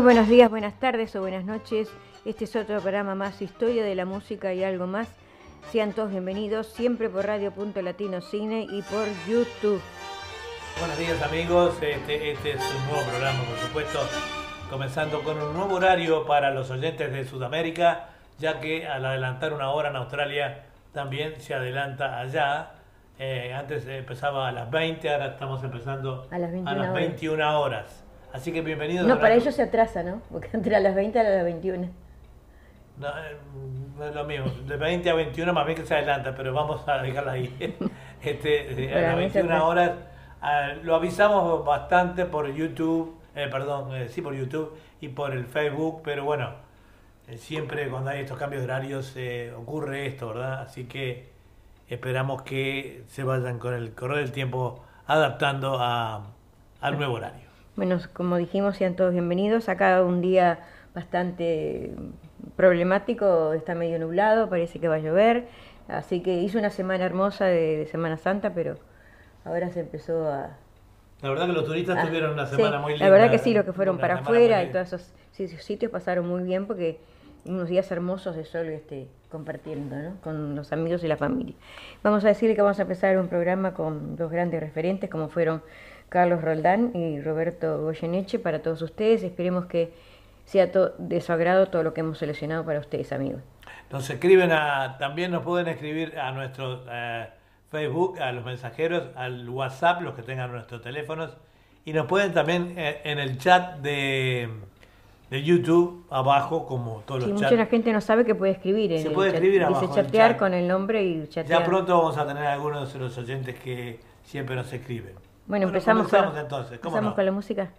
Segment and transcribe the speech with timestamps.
[0.00, 1.92] Muy buenos días, buenas tardes o buenas noches.
[2.24, 5.14] Este es otro programa más, Historia de la Música y algo más.
[5.70, 9.78] Sean todos bienvenidos, siempre por Radio Punto Latino Cine y por YouTube.
[10.78, 13.98] Buenos días amigos, este, este, es un nuevo programa por supuesto,
[14.70, 19.68] comenzando con un nuevo horario para los oyentes de Sudamérica, ya que al adelantar una
[19.68, 20.62] hora en Australia
[20.94, 22.70] también se adelanta allá.
[23.18, 26.94] Eh, antes empezaba a las 20, ahora estamos empezando A las 21 a las horas.
[26.94, 28.09] 21 horas.
[28.32, 29.06] Así que bienvenidos.
[29.06, 30.22] No, para ellos se atrasa, ¿no?
[30.30, 31.88] Porque entre a las 20 a las 21.
[32.98, 33.36] No, eh,
[33.98, 36.86] no es lo mismo, de 20 a 21 más bien que se adelanta, pero vamos
[36.88, 37.76] a dejarla ahí.
[38.22, 39.64] Este, de- a las mí se 21 atrasa.
[39.66, 39.90] horas
[40.42, 45.46] ah, lo avisamos bastante por YouTube, eh, perdón, eh, sí por YouTube y por el
[45.46, 46.50] Facebook, pero bueno,
[47.28, 50.60] eh, siempre cuando hay estos cambios de horarios eh, ocurre esto, ¿verdad?
[50.60, 51.30] Así que
[51.88, 56.26] esperamos que se vayan con el correr del tiempo adaptando a,
[56.82, 57.48] al nuevo horario.
[57.76, 59.68] Bueno, como dijimos, sean todos bienvenidos.
[59.68, 60.60] Acá un día
[60.94, 61.94] bastante
[62.56, 65.48] problemático, está medio nublado, parece que va a llover.
[65.88, 68.76] Así que hizo una semana hermosa de, de Semana Santa, pero
[69.44, 70.56] ahora se empezó a...
[71.22, 73.06] La verdad que los turistas Ah, tuvieron una sí, semana muy linda.
[73.06, 75.12] La verdad que sí, los que fueron para afuera y todos esos
[75.62, 76.98] sitios pasaron muy bien porque
[77.44, 80.20] unos días hermosos de sol este, compartiendo ¿no?
[80.22, 81.54] con los amigos y la familia.
[82.02, 85.62] Vamos a decirle que vamos a empezar un programa con dos grandes referentes como fueron
[86.10, 89.22] Carlos Roldán y Roberto Goyeneche para todos ustedes.
[89.22, 89.92] Esperemos que
[90.44, 90.66] sea
[90.98, 93.40] de su agrado todo lo que hemos seleccionado para ustedes, amigos.
[93.90, 97.28] Nos escriben a, también nos pueden escribir a nuestro eh,
[97.70, 101.36] Facebook, a los mensajeros, al WhatsApp, los que tengan nuestros teléfonos,
[101.84, 104.48] y nos pueden también eh, en el chat de,
[105.30, 107.70] de YouTube, abajo, como todos Sí, los mucha chats.
[107.70, 108.92] gente no sabe que puede escribir.
[108.92, 109.36] En Se el puede chat.
[109.36, 110.38] escribir Dice abajo del chatear chat.
[110.38, 111.60] con el nombre y chatear.
[111.60, 115.14] Ya pronto vamos a tener algunos de los oyentes que siempre nos escriben.
[115.50, 117.14] Bueno, empezamos, con, entonces, ¿cómo empezamos no?
[117.16, 117.72] con la música.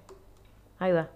[0.78, 1.08] Ahí va.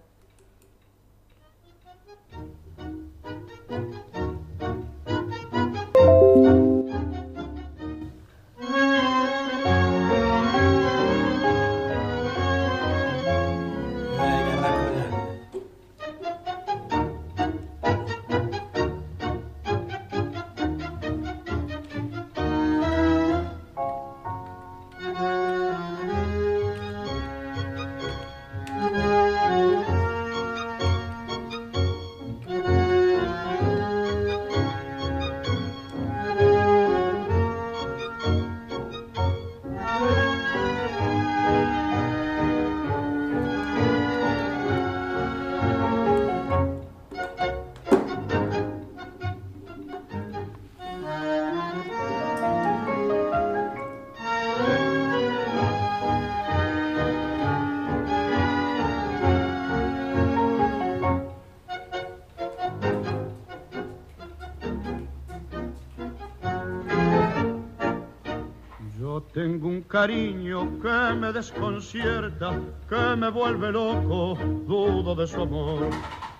[69.36, 72.58] Tengo un cariño que me desconcierta,
[72.88, 74.34] que me vuelve loco,
[74.66, 75.90] dudo de su amor.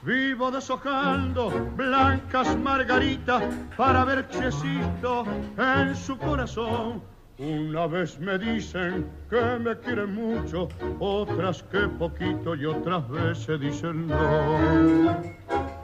[0.02, 3.42] Vivo deshojando blancas margaritas
[3.76, 5.26] para ver si existo
[5.58, 7.02] en su corazón.
[7.36, 10.68] Una vez me dicen que me quieren mucho,
[10.98, 15.75] otras que poquito y otras veces dicen no.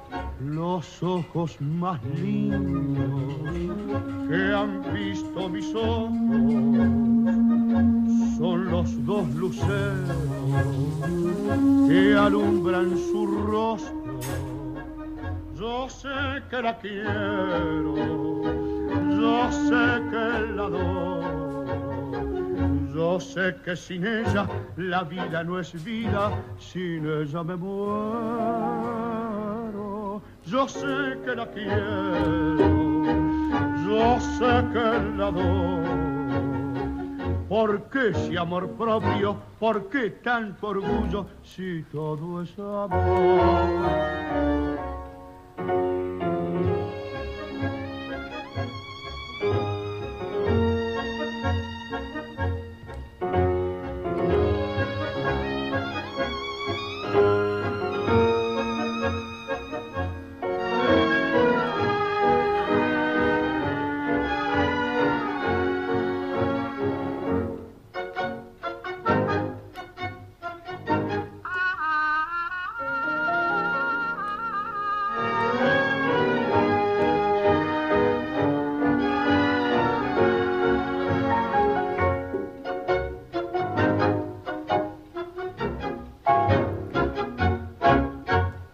[0.45, 3.35] Los ojos más lindos
[4.29, 6.11] que han visto mis ojos
[8.39, 10.11] son los dos luceros
[11.89, 14.19] que alumbran su rostro.
[15.55, 16.09] Yo sé
[16.51, 17.95] que la quiero,
[19.21, 21.65] yo sé que la adoro,
[22.93, 29.13] yo sé que sin ella la vida no es vida, sin ella me muero.
[30.45, 32.57] Yo sé que la quiero,
[33.87, 35.83] yo sé que la adoro.
[37.49, 39.37] ¿Por qué si amor propio?
[39.61, 44.72] ¿Por qué tanto orgullo si todo es amor?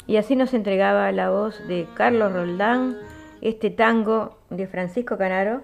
[0.09, 2.97] Y así nos entregaba la voz de Carlos Roldán,
[3.43, 5.63] este tango de Francisco Canaro,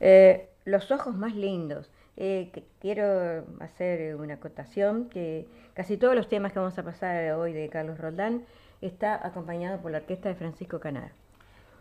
[0.00, 1.90] eh, Los ojos más lindos.
[2.16, 2.50] Eh,
[2.80, 7.68] quiero hacer una acotación que casi todos los temas que vamos a pasar hoy de
[7.68, 8.44] Carlos Roldán
[8.80, 11.12] está acompañado por la orquesta de Francisco Canaro.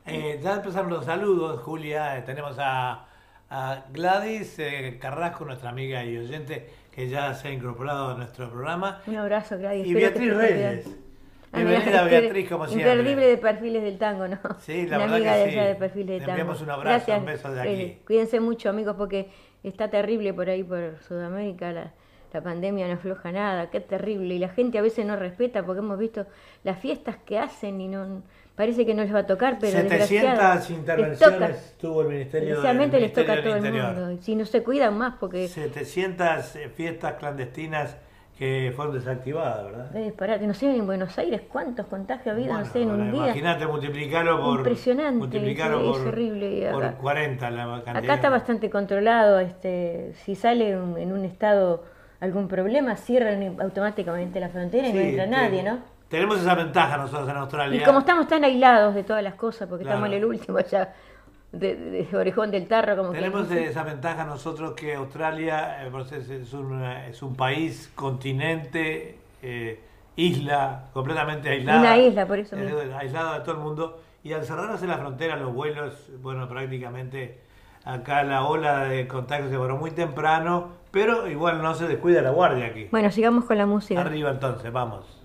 [0.05, 2.21] Eh, ya empezaron los saludos, Julia.
[2.25, 3.05] Tenemos a,
[3.93, 4.57] Gladys
[4.99, 8.99] Carrasco, nuestra amiga y oyente, que ya se ha incorporado a nuestro programa.
[9.07, 9.87] Un abrazo, Gladys.
[9.87, 11.10] Y Beatriz Reyes.
[11.53, 12.91] Bienvenida Beatriz, como siempre.
[12.91, 14.39] Imperdible de perfiles del tango, ¿no?
[14.59, 15.57] Sí, la verdad que sí.
[15.57, 16.31] de perfiles del tango.
[16.31, 17.69] enviamos un abrazo, un beso de aquí.
[17.69, 19.29] Eh, cuídense mucho, amigos, porque
[19.61, 21.91] está terrible por ahí, por Sudamérica, la,
[22.31, 24.35] la pandemia no afloja nada, qué terrible.
[24.35, 26.25] Y la gente a veces no respeta, porque hemos visto
[26.63, 28.23] las fiestas que hacen y no
[28.55, 33.11] parece que no les va a tocar, pero 700 intervenciones tuvo el Ministerio, del, les
[33.11, 34.17] toca a todo el mundo.
[34.21, 35.47] Si no se cuidan más, porque...
[35.47, 37.97] 700 fiestas clandestinas
[38.41, 39.95] que fueron desactivadas, ¿verdad?
[39.95, 43.25] Eh, no sé en Buenos Aires cuántos contagios ha habido, no sé, en un día.
[43.25, 44.57] Imagínate multiplicarlo por.
[44.57, 46.69] Impresionante, multiplicarlo es, horrible.
[46.71, 47.97] por 40 la cantidad.
[47.97, 51.83] Acá está bastante controlado, este, si sale en un estado
[52.19, 55.77] algún problema, cierran automáticamente la frontera y no entra nadie, ¿no?
[56.09, 57.79] Tenemos esa ventaja nosotros en Australia.
[57.79, 60.95] Y como estamos tan aislados de todas las cosas, porque estamos en el último ya
[61.51, 62.97] de, Orejón del Tarro.
[62.97, 69.79] Como Tenemos esa ventaja nosotros que Australia eh, es, un, es un país, continente, eh,
[70.15, 71.79] isla, completamente aislada.
[71.79, 72.55] Una isla, por eso.
[72.97, 74.01] Aislada de todo el mundo.
[74.23, 77.39] Y al cerrarse la frontera, los vuelos, bueno, prácticamente
[77.83, 82.29] acá la ola de contactos se borró muy temprano, pero igual no se descuida la
[82.29, 82.87] guardia aquí.
[82.91, 83.99] Bueno, sigamos con la música.
[83.99, 85.20] Arriba entonces, vamos.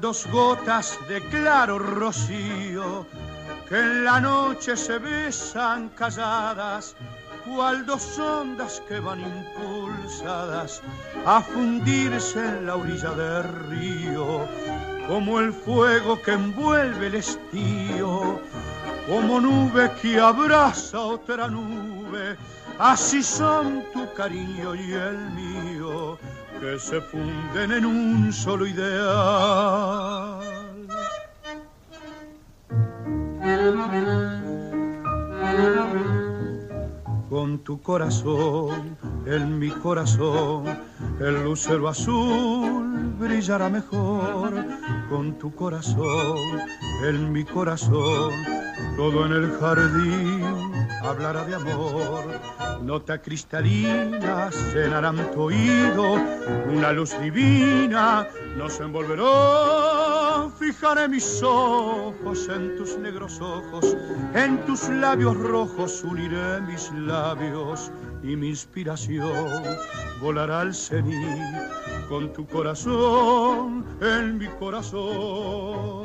[0.00, 3.06] Dos gotas de claro rocío
[3.68, 6.96] que en la noche se besan calladas,
[7.44, 10.82] cual dos ondas que van impulsadas
[11.26, 14.48] a fundirse en la orilla del río,
[15.06, 18.40] como el fuego que envuelve el estío,
[19.08, 22.36] como nube que abraza otra nube,
[22.78, 25.59] así son tu cariño y el mío
[26.60, 30.40] que se funden en un solo ideal.
[37.30, 40.64] Con tu corazón, en mi corazón,
[41.20, 44.52] el lucero azul brillará mejor.
[45.08, 46.36] Con tu corazón,
[47.04, 48.32] en mi corazón,
[48.96, 50.44] todo en el jardín
[51.02, 52.69] hablará de amor.
[52.82, 56.14] Nota cristalina cenarán tu oído,
[56.66, 60.48] una luz divina nos envolverá.
[60.58, 63.96] Fijaré mis ojos en tus negros ojos,
[64.34, 69.62] en tus labios rojos uniré mis labios y mi inspiración
[70.20, 71.56] volará al cenit
[72.08, 76.04] con tu corazón en mi corazón.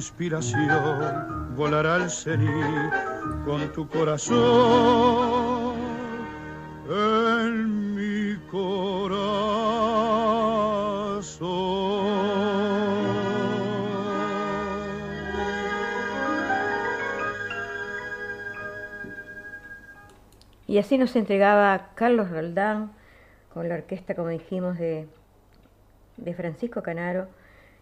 [0.00, 2.90] Inspiración volará al cenit
[3.44, 5.74] con tu corazón
[6.88, 9.60] en mi corazón.
[20.66, 22.92] Y así nos entregaba Carlos Roldán
[23.52, 25.06] con la orquesta, como dijimos, de,
[26.16, 27.28] de Francisco Canaro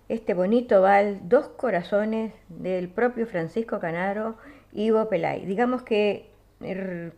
[0.09, 4.37] este bonito val, Dos Corazones, del propio Francisco Canaro
[4.73, 5.45] y Ivo Pelay.
[5.45, 6.31] Digamos que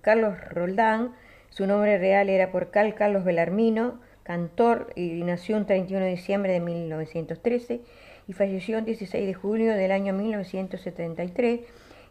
[0.00, 1.14] Carlos Roldán,
[1.50, 6.52] su nombre real era por Cal Carlos Belarmino, cantor, y nació un 31 de diciembre
[6.52, 7.80] de 1913
[8.28, 11.60] y falleció el 16 de junio del año 1973,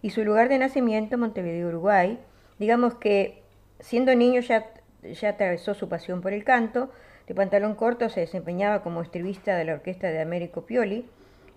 [0.02, 2.20] y su lugar de nacimiento, Montevideo, Uruguay.
[2.58, 3.44] Digamos que
[3.80, 4.72] siendo niño ya,
[5.04, 6.90] ya atravesó su pasión por el canto,
[7.30, 11.06] de pantalón corto se desempeñaba como estribista de la orquesta de Américo Pioli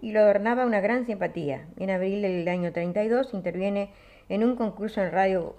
[0.02, 1.66] y lo adornaba una gran simpatía.
[1.78, 3.88] En abril del año 32 interviene
[4.28, 5.56] en un concurso en radio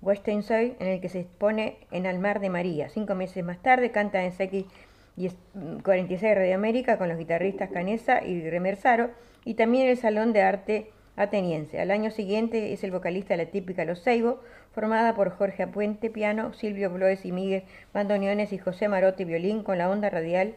[0.00, 0.44] Western
[0.78, 2.88] en el que se expone en Almar de María.
[2.88, 9.10] Cinco meses más tarde canta en CX46 Radio América con los guitarristas Canesa y Remersaro
[9.44, 11.80] y también en el Salón de Arte Ateniense.
[11.80, 14.38] Al año siguiente es el vocalista de la típica Los Seibo,
[14.78, 19.76] formada por Jorge Apuente, piano, Silvio Bloes y Miguel bandoneones y José Marotti, violín, con
[19.76, 20.54] la onda radial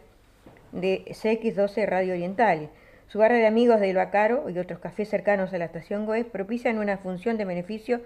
[0.71, 2.69] de CX12 Radio Oriental.
[3.07, 6.77] Su barra de amigos del Bacaro y otros cafés cercanos a la estación Goes propician
[6.77, 7.99] una función de beneficio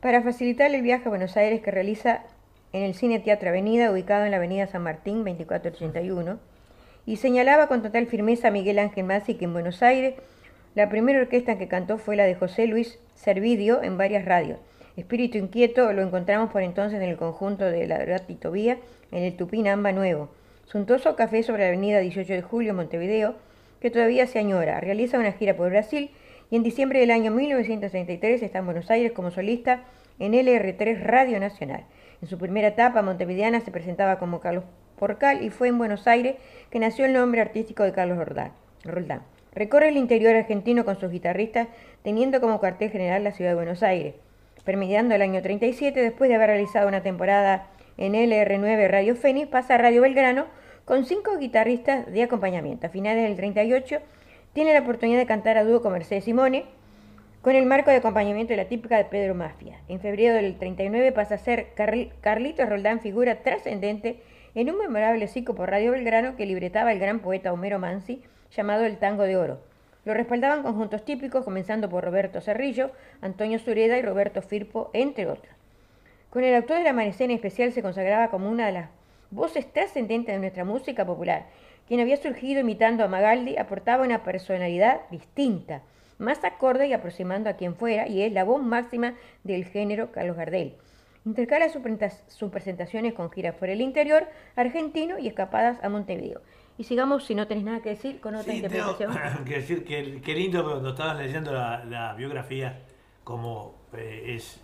[0.00, 2.24] para facilitar el viaje a Buenos Aires que realiza
[2.72, 6.40] en el Cine Teatro Avenida, ubicado en la Avenida San Martín 2481,
[7.06, 10.16] y señalaba con total firmeza a Miguel Ángel Masi que en Buenos Aires
[10.74, 14.58] la primera orquesta que cantó fue la de José Luis Servidio en varias radios.
[14.96, 18.78] Espíritu Inquieto lo encontramos por entonces en el conjunto de la Tito Vía,
[19.10, 20.28] en el Tupinamba Nuevo.
[20.66, 23.34] Suntuoso Café sobre la avenida 18 de Julio, Montevideo,
[23.80, 24.80] que todavía se añora.
[24.80, 26.10] Realiza una gira por Brasil
[26.50, 29.82] y en diciembre del año 1933 está en Buenos Aires como solista
[30.20, 31.84] en LR3 Radio Nacional.
[32.22, 34.64] En su primera etapa montevideana se presentaba como Carlos
[34.96, 36.36] Porcal y fue en Buenos Aires
[36.70, 39.22] que nació el nombre artístico de Carlos Roldán.
[39.54, 41.68] Recorre el interior argentino con sus guitarristas,
[42.02, 44.14] teniendo como cuartel general la ciudad de Buenos Aires.
[44.64, 47.66] Permitiendo el año 37, después de haber realizado una temporada
[47.98, 50.46] en LR9 Radio Fénix, pasa a Radio Belgrano
[50.84, 52.86] con cinco guitarristas de acompañamiento.
[52.86, 53.98] A finales del 38
[54.54, 56.64] tiene la oportunidad de cantar a dúo con Mercedes Simone,
[57.42, 59.80] con el marco de acompañamiento de la típica de Pedro Mafia.
[59.88, 61.68] En febrero del 39 pasa a ser
[62.22, 64.22] Carlitos Roldán, figura trascendente
[64.54, 68.86] en un memorable ciclo por Radio Belgrano que libretaba el gran poeta Homero Mansi, llamado
[68.86, 69.73] El Tango de Oro.
[70.04, 75.54] Lo respaldaban conjuntos típicos, comenzando por Roberto Cerrillo, Antonio Sureda y Roberto Firpo, entre otros.
[76.30, 78.90] Con el autor de la Amanecena en especial se consagraba como una de las
[79.30, 81.46] voces trascendentes de nuestra música popular.
[81.88, 85.82] Quien había surgido imitando a Magaldi aportaba una personalidad distinta,
[86.18, 90.36] más acorde y aproximando a quien fuera, y es la voz máxima del género Carlos
[90.36, 90.74] Gardel.
[91.24, 96.40] Intercala sus presentaciones con giras por el interior argentino y escapadas a Montevideo.
[96.76, 99.12] Y sigamos, si no tenés nada que decir, con otra interpretación.
[99.32, 102.82] Tengo que decir que qué lindo cuando estabas leyendo la, biografía,
[103.22, 104.60] como eh, es,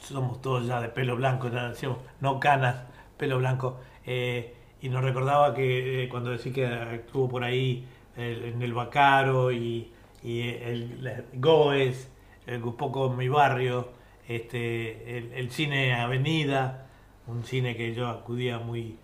[0.00, 2.84] somos todos ya de pelo blanco, ya decíamos, no canas,
[3.18, 3.78] pelo blanco.
[4.06, 7.86] Eh, y nos recordaba que eh, cuando decía que estuvo por ahí
[8.16, 12.08] en el Bacaro y, el, Goes,
[12.46, 13.90] un poco mi barrio,
[14.26, 16.86] este, el, cine Avenida,
[17.26, 18.98] un cine que yo acudía muy,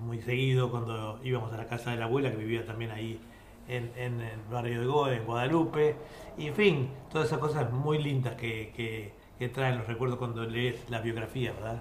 [0.00, 3.20] muy seguido cuando íbamos a la casa de la abuela, que vivía también ahí
[3.68, 5.96] en, el barrio de Goa, en Guadalupe.
[6.36, 9.12] Y en fin, todas esas cosas muy lindas que,
[9.54, 11.80] traen los recuerdos cuando lees la biografía, ¿verdad?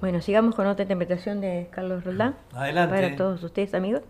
[0.00, 2.36] Bueno, sigamos con otra interpretación de Carlos Roldán.
[2.52, 2.94] Adelante.
[2.94, 4.02] Para todos ustedes, amigos.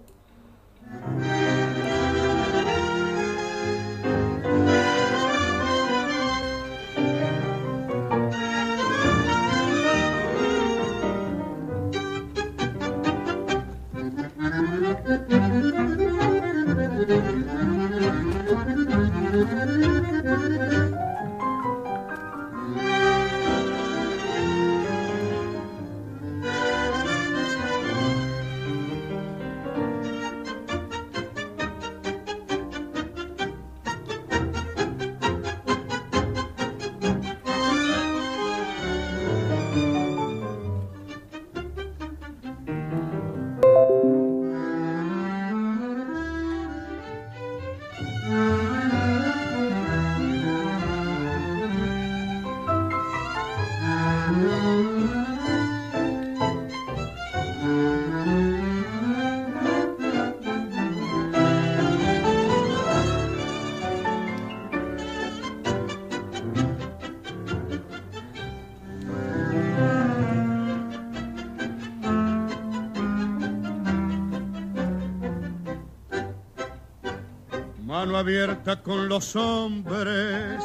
[78.12, 80.62] Abierta con los hombres,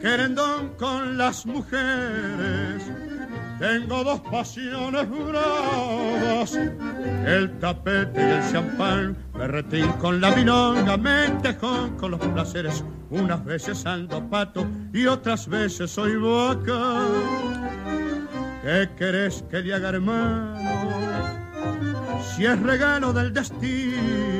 [0.00, 2.82] querendón con las mujeres,
[3.58, 6.58] tengo dos pasiones bravas,
[7.26, 13.86] el tapete y el champán, berretín con la milonga, mentejón con los placeres, unas veces
[13.86, 17.06] ando pato y otras veces soy boca.
[18.62, 20.56] ¿Qué querés que le haga hermano?
[22.34, 24.31] Si es regalo del destino,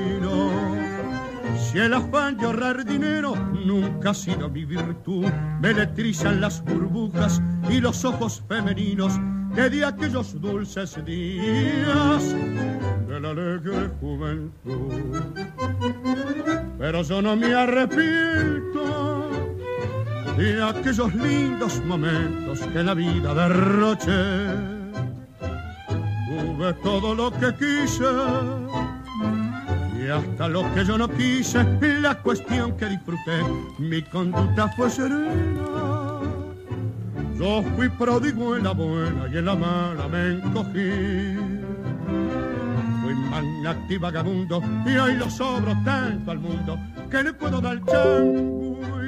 [1.73, 5.25] si el afán de ahorrar dinero nunca ha sido mi virtud,
[5.63, 9.19] me electrizan las burbujas y los ojos femeninos
[9.55, 12.35] de aquellos dulces días
[13.09, 15.23] de la alegre juventud.
[16.79, 19.31] Pero yo no me arrepiento
[20.37, 24.73] de aquellos lindos momentos que la vida derroché.
[26.29, 28.05] Tuve todo lo que quise
[30.13, 31.65] hasta lo que yo no quise,
[32.01, 33.43] la cuestión que disfruté,
[33.79, 35.63] mi conducta fue serena.
[37.39, 41.37] Yo fui pródigo en la buena y en la mala me encogí.
[43.03, 46.79] Fui magnati vagabundo y hoy lo sobro tanto al mundo
[47.11, 49.02] que le puedo dar changui.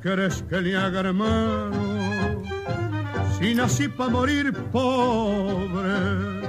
[0.00, 2.42] Querés que le haga hermano?
[3.38, 6.40] Si nací para morir pobre,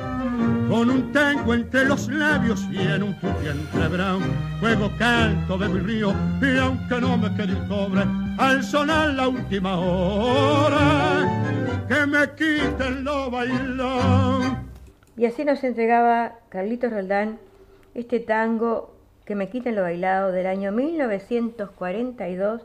[0.70, 4.24] con un tango entre los labios y en un entre brown,
[4.60, 8.04] juego canto de mi río y aunque no me quede el cobre,
[8.38, 11.28] al sonar la última hora,
[11.88, 14.70] que me quiten lo bailón.
[15.18, 17.40] Y así nos entregaba Carlitos Roldán
[17.94, 22.62] este tango que me quiten lo bailado del año 1942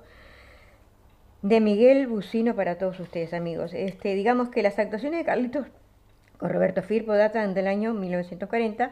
[1.49, 3.73] de Miguel Bucino para todos ustedes, amigos.
[3.73, 5.69] Este, digamos que las actuaciones de Carlitos
[6.39, 8.91] con Roberto Firpo datan del año 1940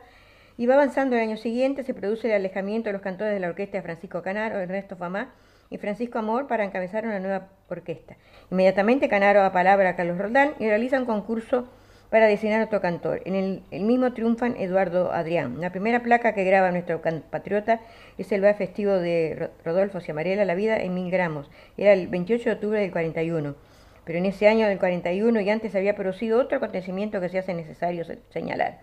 [0.56, 3.48] y va avanzando el año siguiente, se produce el alejamiento de los cantores de la
[3.48, 5.34] orquesta de Francisco Canaro, Ernesto Famá
[5.68, 8.14] y Francisco Amor para encabezar una nueva orquesta.
[8.52, 11.66] Inmediatamente Canaro da palabra a Carlos Roldán y realiza un concurso
[12.14, 13.22] para designar otro cantor.
[13.24, 15.60] En el, mismo triunfan Eduardo Adrián.
[15.60, 17.80] La primera placa que graba nuestro patriota
[18.18, 21.50] es el va festivo de Rodolfo Ciamarela, La vida en mil gramos.
[21.76, 23.56] Era el 28 de octubre del 41.
[24.04, 27.52] Pero en ese año del 41 y antes había producido otro acontecimiento que se hace
[27.52, 28.78] necesario señalar.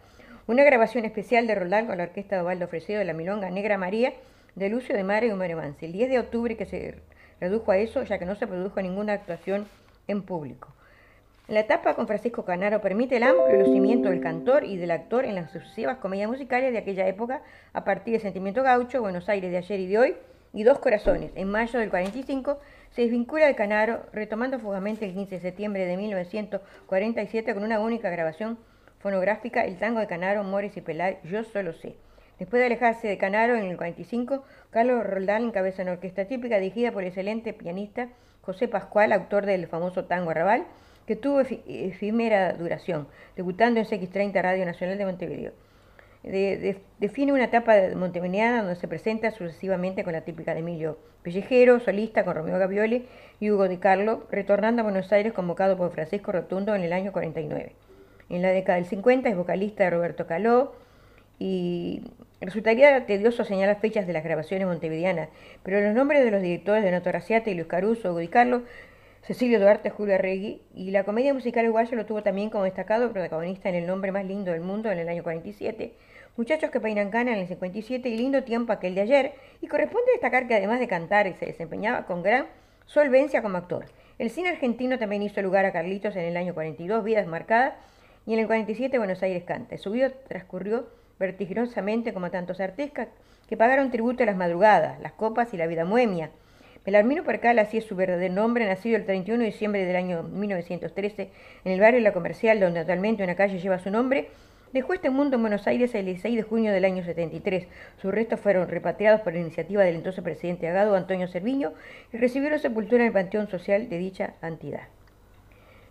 [0.46, 3.78] Una grabación especial de Roldán con la orquesta de Ovaldo Fresedo de la Milonga Negra
[3.78, 4.12] María
[4.56, 5.86] de Lucio de Mare y Homero Mansi.
[5.86, 6.96] El 10 de octubre que se
[7.40, 9.70] redujo a eso, ya que no se produjo ninguna actuación
[10.10, 10.76] en público.
[11.52, 15.36] La etapa con Francisco Canaro permite el amplio lucimiento del cantor y del actor en
[15.36, 17.42] las sucesivas comedias musicales de aquella época,
[17.74, 20.16] a partir de Sentimiento Gaucho, Buenos Aires de ayer y de hoy,
[20.54, 21.34] y Dos Corazones.
[21.36, 22.58] En mayo del 45
[22.92, 28.10] se desvincula de Canaro, retomando fugazmente el 15 de septiembre de 1947 con una única
[28.10, 28.58] grabación
[29.00, 31.98] fonográfica, el tango de Canaro, Morris y Pelay, Yo Solo Sé.
[32.40, 36.94] Después de alejarse de Canaro en el 45, Carlos Roldán encabeza una orquesta típica dirigida
[36.94, 38.08] por el excelente pianista
[38.42, 40.66] José Pascual, autor del famoso tango Arrabal,
[41.16, 45.52] tuvo efímera duración, debutando en CX30 Radio Nacional de Montevideo.
[46.24, 51.00] De, de, define una etapa montevideana donde se presenta sucesivamente con la típica de Emilio
[51.24, 53.08] Pellejero, solista con Romeo Gavioli
[53.40, 57.12] y Hugo Di Carlo, retornando a Buenos Aires convocado por Francisco Rotundo en el año
[57.12, 57.74] 49.
[58.30, 60.74] En la década del 50 es vocalista de Roberto Caló
[61.38, 62.04] y
[62.40, 65.30] resultaría tedioso señalar fechas de las grabaciones montevideanas,
[65.64, 68.64] pero los nombres de los directores de Noto Raciate y Luis Caruso, Hugo Di Carlo,
[69.24, 73.70] Cecilio Duarte, Julio Arregui, y la comedia musical uruguaya lo tuvo también como destacado protagonista
[73.70, 75.94] en El nombre más lindo del mundo en el año 47,
[76.38, 80.12] Muchachos que peinan cana en el 57 y Lindo tiempo aquel de ayer, y corresponde
[80.14, 82.48] destacar que además de cantar se desempeñaba con gran
[82.88, 83.86] solvencia como actor.
[84.18, 87.76] El cine argentino también hizo lugar a Carlitos en el año 42, Vidas Marcadas,
[88.26, 89.78] y en el 47 Buenos Aires Canta.
[89.78, 90.88] Su vida transcurrió
[91.20, 93.10] vertiginosamente como tantos artistas
[93.48, 96.32] que pagaron tributo a las madrugadas, las copas y la vida muemia,
[96.84, 101.30] Belarmino Percal, así es su verdadero nombre, nacido el 31 de diciembre del año 1913
[101.64, 104.30] en el barrio La Comercial, donde actualmente una calle lleva su nombre,
[104.74, 107.68] dejó este mundo en Buenos Aires el 16 de junio del año 73.
[108.02, 111.74] Sus restos fueron repatriados por la iniciativa del entonces presidente Agado Antonio Cerviño
[112.12, 114.88] y recibieron sepultura en el Panteón Social de dicha entidad.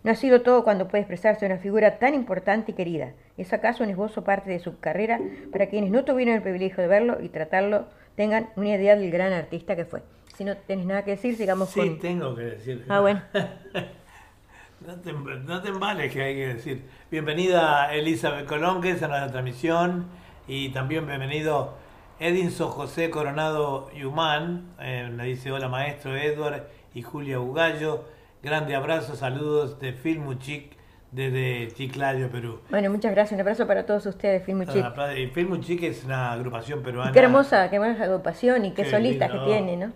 [0.03, 3.13] No ha sido todo cuando puede expresarse una figura tan importante y querida.
[3.39, 5.21] ¿Es acaso un esbozo parte de su carrera
[5.53, 9.33] para quienes no tuvieron el privilegio de verlo y tratarlo tengan una idea del gran
[9.33, 10.03] artista que fue?
[10.41, 11.89] Si no tenés nada que decir, sigamos sí, con...
[11.91, 12.87] Sí, tengo que decir.
[12.89, 13.21] Ah, bueno.
[14.87, 16.83] no, te, no te embales que hay que decir.
[17.11, 20.07] Bienvenida Elizabeth Colonques a nuestra transmisión
[20.49, 21.75] y también bienvenido
[22.19, 28.07] Edinson José Coronado Yumán, eh, me dice hola maestro Edward y Julia Bugallo.
[28.43, 30.75] Grande abrazo, saludos de Filmuchic
[31.13, 32.61] desde Chiclayo, Perú.
[32.71, 33.35] Bueno, muchas gracias.
[33.35, 34.83] Un abrazo para todos ustedes, Filmuchic.
[34.83, 37.13] Ah, Filmuchic es una agrupación peruana.
[37.13, 39.93] Qué hermosa, qué hermosa agrupación y qué, Qué solistas que tiene, ¿no?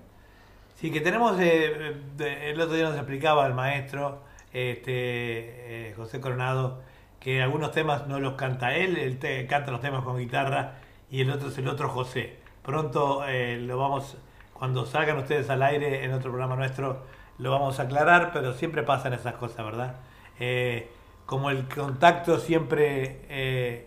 [0.74, 6.82] Sí, que tenemos, eh, el otro día nos explicaba el maestro este, eh, José Coronado
[7.20, 10.74] que algunos temas no los canta él, él te- canta los temas con guitarra
[11.10, 12.36] y el otro es el otro José.
[12.62, 14.16] Pronto eh, lo vamos,
[14.52, 17.04] cuando salgan ustedes al aire en otro programa nuestro,
[17.38, 19.96] lo vamos a aclarar, pero siempre pasan esas cosas, ¿verdad?
[20.38, 20.90] Eh,
[21.26, 23.22] como el contacto siempre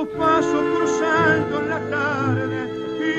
[0.00, 2.58] Tu paso cruzando en la tarde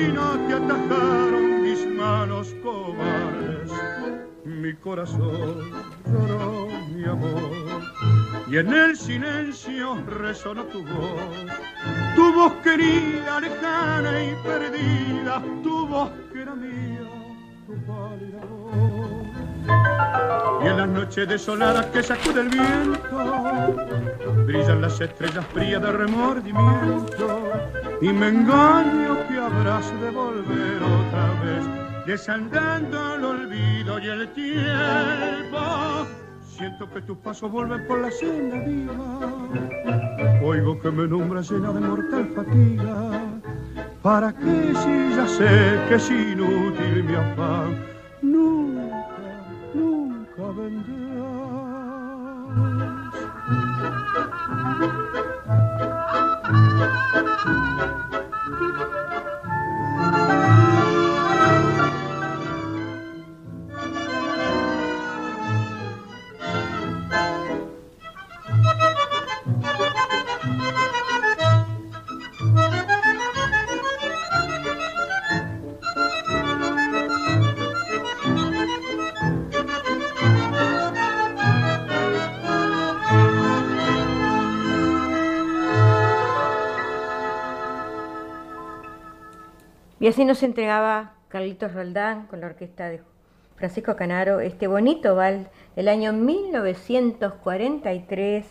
[0.00, 3.70] y no te atajaron mis manos cobardes.
[4.44, 5.70] Mi corazón
[6.06, 7.82] lloró mi amor
[8.50, 11.46] y en el silencio resonó tu voz.
[12.16, 17.21] Tu voz querida, lejana y perdida, tu voz que era mía.
[20.62, 23.16] Y en las noches desoladas que sacude el viento,
[24.46, 27.42] brillan las estrellas frías de remordimiento.
[28.00, 36.06] Y me engaño que habrás de volver otra vez, desandando el olvido y el tiempo.
[36.44, 38.94] Siento que tus pasos vuelven por la senda viva.
[40.42, 43.21] Oigo que me nombras llena de mortal fatiga.
[44.02, 47.78] ¿Para qué si ya sé que es inútil mi afán?
[48.20, 48.96] Nunca,
[49.74, 51.02] nunca vendrás.
[90.02, 93.00] Y así nos entregaba Carlitos Roldán con la orquesta de
[93.54, 98.44] Francisco Canaro este bonito vals del año 1943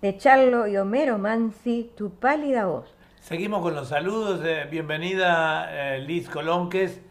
[0.00, 2.96] de Charlo y Homero Mansi, Tu pálida voz.
[3.20, 4.40] Seguimos con los saludos.
[4.42, 7.02] eh, bienvenida eh, Liz Colonques,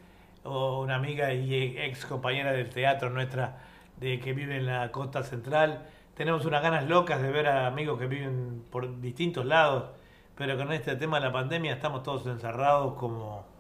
[0.44, 3.60] una amiga y ex compañera del teatro nuestra
[3.98, 5.86] de que vive en la costa central.
[6.16, 9.92] Tenemos unas ganas locas de ver a amigos que viven por distintos lados,
[10.36, 13.56] pero con este tema de la pandemia estamos todos encerrados como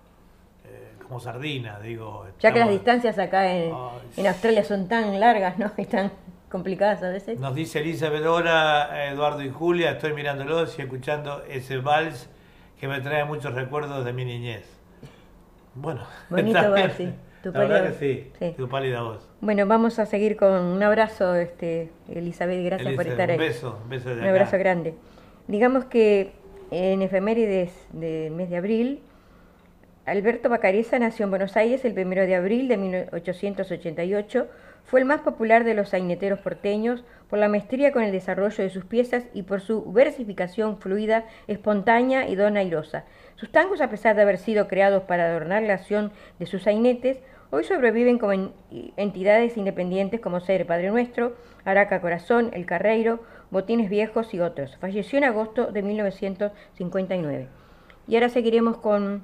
[1.07, 2.25] como sardina, digo.
[2.39, 3.71] Ya que las distancias acá en,
[4.27, 5.71] Australia son tan largas, ¿no?
[5.77, 6.11] Y tan
[6.49, 7.39] complicadas a veces.
[7.39, 12.29] Nos dice Elizabeth, hola Eduardo y Julia, estoy mirándolos y escuchando ese vals
[12.79, 14.65] que me trae muchos recuerdos de mi niñez.
[15.75, 17.09] Bueno, Bonito vals, sí.
[17.43, 18.53] Tu La verdad pálida- que sí, sí.
[18.57, 19.29] tu pálida voz.
[19.41, 23.37] Bueno, vamos a seguir con un abrazo, este, Elizabeth, gracias por estar ahí.
[23.37, 24.29] Un beso, un beso de Un acá.
[24.31, 24.95] abrazo grande.
[25.47, 26.31] Digamos que
[26.71, 29.01] en efemérides del mes de abril,
[30.07, 34.47] Alberto Bacareza nació en Buenos Aires el 1 de abril de 1888.
[34.85, 38.69] Fue el más popular de los saineteros porteños por la maestría con el desarrollo de
[38.69, 43.03] sus piezas y por su versificación fluida, espontánea y donairosa.
[43.35, 47.19] Sus tangos, a pesar de haber sido creados para adornar la acción de sus sainetes,
[47.51, 48.53] hoy sobreviven como en-
[48.95, 53.19] entidades independientes como ser Padre Nuestro, Araca Corazón, El Carreiro,
[53.51, 54.77] Botines Viejos y otros.
[54.77, 57.49] Falleció en agosto de 1959.
[58.07, 59.23] Y ahora seguiremos con,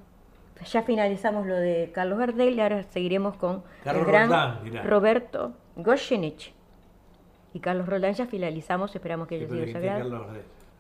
[0.66, 4.84] ya finalizamos lo de Carlos Gardel y ahora seguiremos con Carlos el gran Roldán.
[4.88, 6.54] Roberto Goyeneche.
[7.54, 10.28] Y Carlos Roldán ya finalizamos, esperamos que Sí, haya sido sagrado.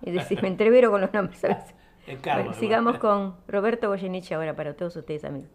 [0.02, 1.76] Y decir, me entrevero con los nombres a veces.
[2.06, 5.50] Es Carlos, Bueno, sigamos con Roberto Goyeneche ahora para todos ustedes, amigos.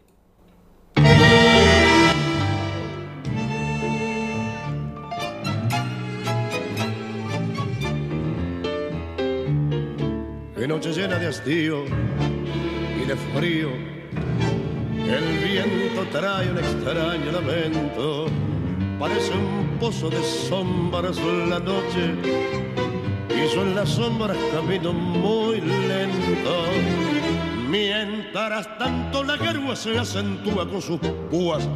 [10.55, 13.69] de noche llena de hastío y de frío.
[15.07, 18.27] El viento trae un extraño lamento,
[18.99, 22.15] parece un pozo de sombras la noche.
[23.29, 26.65] Y yo en las sombras camino muy lento.
[27.69, 31.67] Mientras tanto la garúa se acentúa con sus púas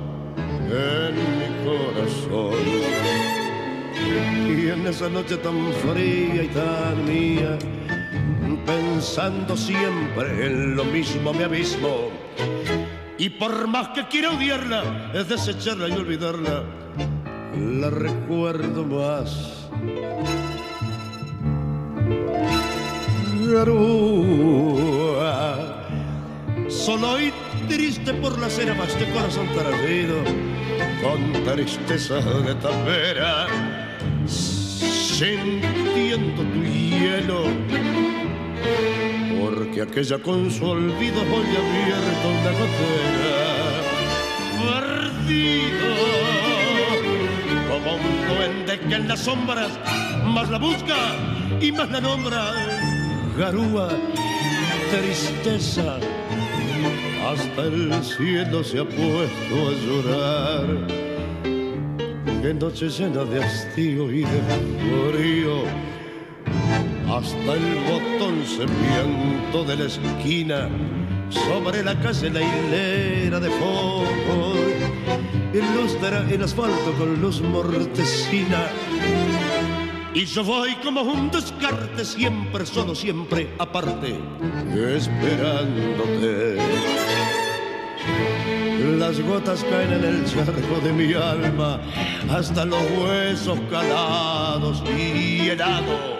[0.69, 2.53] en mi corazón.
[4.47, 7.57] Y en esa noche tan fría y tan mía,
[8.65, 12.09] pensando siempre en lo mismo me abismo.
[13.17, 16.63] Y por más que quiera odiarla, es desecharla y olvidarla,
[17.55, 19.69] la recuerdo más.
[23.51, 25.27] Garúa,
[26.67, 27.31] solo y
[27.67, 30.23] triste por la cena más de corazón perdido,
[31.03, 33.45] con tristeza de tapera,
[34.25, 37.43] sintiendo tu hielo
[39.43, 43.35] porque aquella con su olvido hoy abierto una gotera
[44.63, 45.89] perdido
[47.69, 49.71] como un duende que en las sombras
[50.25, 50.95] más la busca
[51.59, 52.51] y más la nombra.
[53.37, 53.89] Garúa
[54.91, 55.97] tristeza
[57.27, 60.67] hasta el cielo se ha puesto a llorar.
[62.41, 64.41] Que noche llena de hastío y de
[65.11, 65.63] frío
[67.09, 68.12] hasta el botón
[68.45, 70.69] serpiento de la esquina,
[71.29, 74.57] sobre la calle la hilera de focos,
[75.53, 78.67] ilustra el asfalto con luz mortecina.
[80.13, 84.15] Y yo voy como un descarte, siempre solo, siempre aparte,
[84.95, 86.57] esperándote.
[88.99, 91.79] Las gotas caen en el charco de mi alma,
[92.29, 96.19] hasta los huesos calados y helado.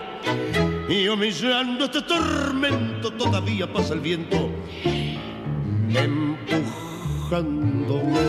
[0.88, 4.50] Y humillando este tormento todavía pasa el viento,
[5.88, 8.20] empujándome.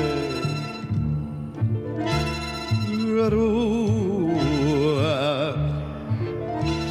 [3.18, 4.38] Garúa,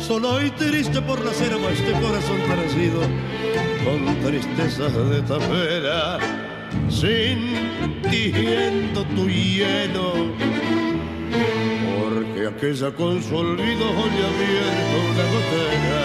[0.06, 3.00] solo y triste por la cera, este corazón parecido,
[3.84, 6.18] con tristeza de tapera,
[6.90, 10.34] sintiendo tu hielo
[12.46, 16.04] aquella con su olvido hoy abierto una gotera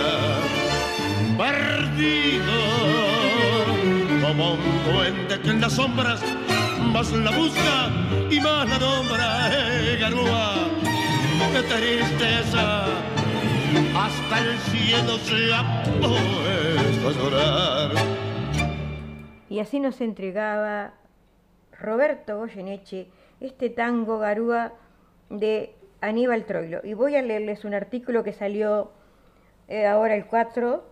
[1.38, 2.58] perdido
[4.22, 6.22] como un duende que en las sombras
[6.94, 7.90] más la busca
[8.30, 10.70] y más la nombra eh, garúa
[11.52, 12.86] qué tristeza.
[13.96, 17.92] Hasta el cielo se ha puesto a llorar.
[19.50, 20.94] Y así nos entregaba
[21.80, 23.08] Roberto Goyeneche
[23.40, 24.74] este tango garúa
[25.30, 26.82] de Aníbal Troilo.
[26.84, 28.92] Y voy a leerles un artículo que salió
[29.68, 30.84] eh, ahora el 4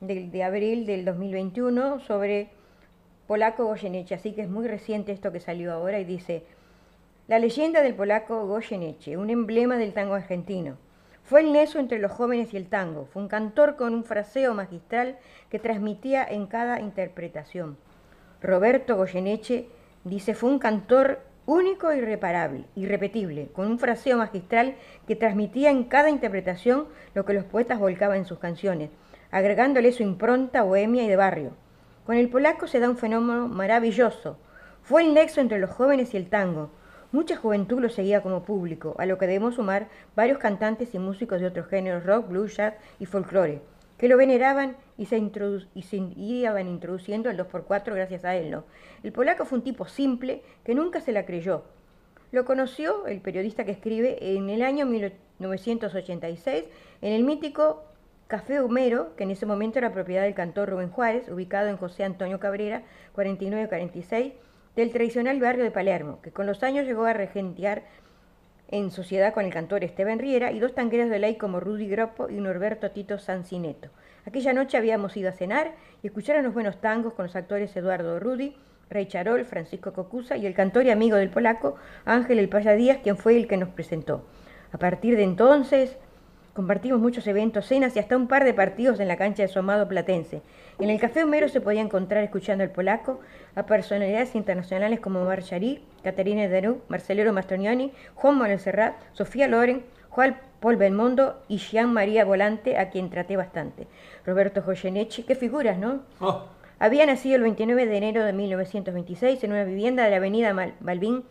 [0.00, 2.48] de, abril del 2021 sobre
[3.26, 4.14] polaco Goyeneche.
[4.14, 6.44] Así que es muy reciente esto que salió ahora y dice,
[7.28, 10.76] la leyenda del polaco Goyeneche, un emblema del tango argentino.
[11.24, 13.06] Fue el neso entre los jóvenes y el tango.
[13.06, 15.16] Fue un cantor con un fraseo magistral
[15.48, 17.78] que transmitía en cada interpretación.
[18.42, 19.68] Roberto Goyeneche
[20.04, 24.76] dice fue un cantor único e irreparable, irrepetible, con un fraseo magistral
[25.06, 28.90] que transmitía en cada interpretación lo que los poetas volcaban en sus canciones,
[29.30, 31.50] agregándole su impronta bohemia y de barrio.
[32.06, 34.38] Con el polaco se da un fenómeno maravilloso.
[34.82, 36.70] Fue el nexo entre los jóvenes y el tango.
[37.12, 41.40] Mucha juventud lo seguía como público, a lo que debemos sumar varios cantantes y músicos
[41.40, 43.62] de otros géneros, rock, blues, jazz y folclore,
[43.98, 45.18] que lo veneraban y se,
[45.74, 48.50] y se iban introduciendo el 2x4 gracias a él.
[48.50, 48.64] ¿no?
[49.02, 51.62] El polaco fue un tipo simple que nunca se la creyó.
[52.32, 56.64] Lo conoció el periodista que escribe en el año 1986
[57.00, 57.84] en el mítico
[58.26, 62.04] Café Humero, que en ese momento era propiedad del cantor Rubén Juárez, ubicado en José
[62.04, 64.32] Antonio Cabrera, 4946,
[64.74, 67.84] del tradicional barrio de Palermo, que con los años llegó a regentear
[68.68, 72.28] en sociedad con el cantor Esteban Riera y dos tangueros de ley como Rudy Groppo
[72.28, 73.88] y Norberto Tito Sancineto.
[74.26, 75.72] Aquella noche habíamos ido a cenar
[76.02, 78.56] y escuchar unos buenos tangos con los actores Eduardo Rudy,
[78.90, 82.98] Rey Charol, Francisco Cocusa y el cantor y amigo del polaco Ángel El Paya Díaz,
[83.02, 84.24] quien fue el que nos presentó.
[84.72, 85.96] A partir de entonces
[86.54, 89.58] compartimos muchos eventos, cenas y hasta un par de partidos en la cancha de su
[89.58, 90.40] amado Platense.
[90.78, 93.20] En el Café Homero se podía encontrar escuchando al polaco
[93.54, 99.84] a personalidades internacionales como Mar Charí, Caterina Denú, Marcelero Mastroniani, Juan Manuel Serrat, Sofía Loren,
[100.08, 103.86] Juan Paul Belmondo y Jean María Volante, a quien traté bastante.
[104.24, 106.00] Roberto Goyeneche, qué figuras, ¿no?
[106.20, 106.44] Oh.
[106.78, 111.24] Había nacido el 29 de enero de 1926 en una vivienda de la avenida Balbín,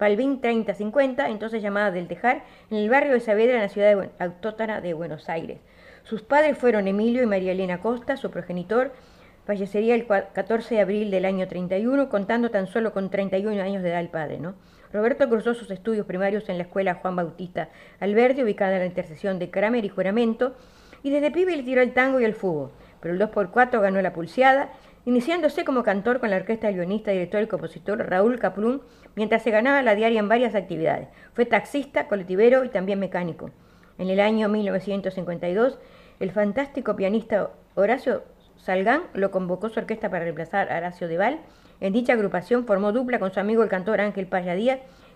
[0.00, 4.80] Balbín 3050, entonces llamada del Tejar, en el barrio de Saavedra, en la ciudad autóctona
[4.80, 5.58] de Buenos Aires.
[6.04, 8.92] Sus padres fueron Emilio y María Elena Costa, su progenitor,
[9.44, 13.90] fallecería el 14 de abril del año 31, contando tan solo con 31 años de
[13.90, 14.54] edad el padre, ¿no?
[14.90, 17.68] Roberto cursó sus estudios primarios en la escuela Juan Bautista
[18.00, 20.54] Alberti, ubicada en la intersección de Kramer y Juramento,
[21.02, 22.70] y desde pibe le tiró el tango y el fútbol,
[23.02, 24.70] pero el 2x4 ganó la pulseada,
[25.04, 28.82] iniciándose como cantor con la orquesta del guionista, director y compositor Raúl Caplún,
[29.16, 31.08] mientras se ganaba la diaria en varias actividades.
[31.32, 33.50] Fue taxista, colectivero y también mecánico.
[33.98, 35.78] En el año 1952,
[36.20, 38.24] el fantástico pianista Horacio
[38.56, 41.40] Salgán lo convocó su orquesta para reemplazar a Horacio Deval
[41.80, 44.54] en dicha agrupación formó dupla con su amigo el cantor Ángel Paya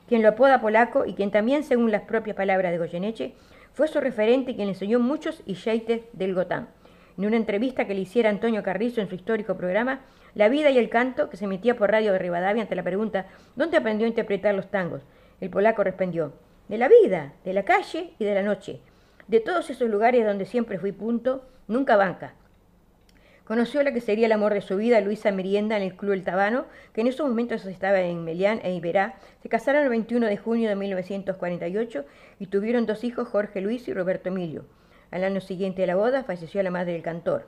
[0.09, 3.35] quien lo apoda polaco y quien también, según las propias palabras de Goyeneche,
[3.73, 6.69] fue su referente y quien le enseñó muchos yeites del Gotán.
[7.17, 10.01] En una entrevista que le hiciera Antonio Carrizo en su histórico programa,
[10.35, 13.27] La vida y el canto, que se emitía por radio de Rivadavia ante la pregunta
[13.55, 15.03] ¿Dónde aprendió a interpretar los tangos?
[15.41, 16.33] El polaco respondió,
[16.69, 18.81] de la vida, de la calle y de la noche.
[19.29, 22.35] De todos esos lugares donde siempre fui punto, nunca banca.
[23.45, 26.25] Conoció la que sería el amor de su vida, Luisa Merienda, en el Club El
[26.25, 29.17] Tabano, que en esos momentos estaba en Melián e Iberá.
[29.43, 32.07] Se casaron el 21 de junio de 1948
[32.39, 34.65] y tuvieron dos hijos, Jorge Luis y Roberto Emilio.
[35.15, 37.47] Al año siguiente de la boda falleció la madre del cantor.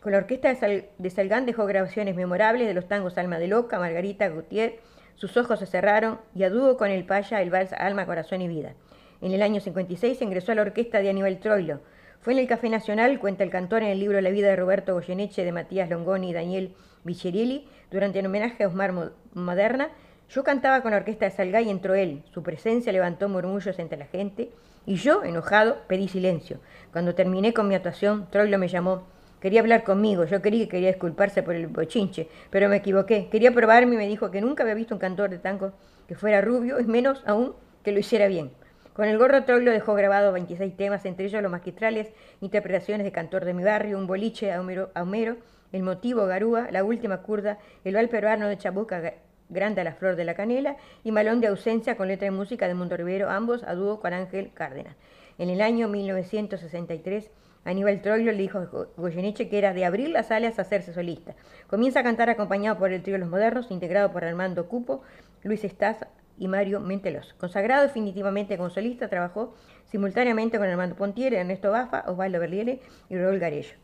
[0.00, 4.30] Con la orquesta de, Salgán dejó grabaciones memorables de los tangos Alma de Loca, Margarita
[4.30, 4.80] Gutiérrez,
[5.16, 8.48] Sus ojos se cerraron y a dúo con el Paya el vals Alma, Corazón y
[8.48, 8.72] Vida.
[9.20, 11.80] En el año 56 ingresó a la orquesta de Aníbal Troilo
[12.22, 14.94] fue en el Café Nacional, cuenta el cantor en el libro La vida de Roberto
[14.94, 18.94] Goyeneche de Matías Longoni y Daniel Vicherilli, durante el homenaje a Osmar
[19.34, 19.90] Moderna.
[20.30, 22.22] Yo cantaba con la orquesta de Salgay y entró él.
[22.32, 24.50] Su presencia levantó murmullos entre la gente
[24.86, 26.58] y yo, enojado, pedí silencio.
[26.92, 29.06] Cuando terminé con mi actuación, Troilo me llamó.
[29.40, 33.28] Quería hablar conmigo, yo creí que quería disculparse por el bochinche, pero me equivoqué.
[33.28, 35.72] Quería probarme y me dijo que nunca había visto un cantor de tango
[36.06, 38.52] que fuera rubio y menos aún que lo hiciera bien.
[38.92, 43.44] Con el gorro Troilo dejó grabado 26 temas, entre ellos los magistrales interpretaciones de Cantor
[43.44, 45.36] de mi barrio, Un boliche a Homero,
[45.72, 49.14] El motivo Garúa, La última curda, El val peruano de Chabuca,
[49.52, 52.66] Grande a la flor de la canela y Malón de ausencia con letra y música
[52.66, 54.96] de Mundo Rivero, ambos a dúo con Ángel Cárdenas.
[55.38, 57.30] En el año 1963,
[57.64, 61.34] Aníbal Troilo le dijo a Goyeneche que era de abrir las alas a hacerse solista.
[61.68, 65.02] Comienza a cantar acompañado por el trío Los Modernos, integrado por Armando Cupo,
[65.42, 65.98] Luis Estaz,
[66.38, 67.34] y Mario Mentelos.
[67.34, 69.54] Consagrado definitivamente como solista, trabajó
[69.86, 73.76] simultáneamente con Armando Pontier, Ernesto Bafa, Osvaldo Berliele y Raúl Garello.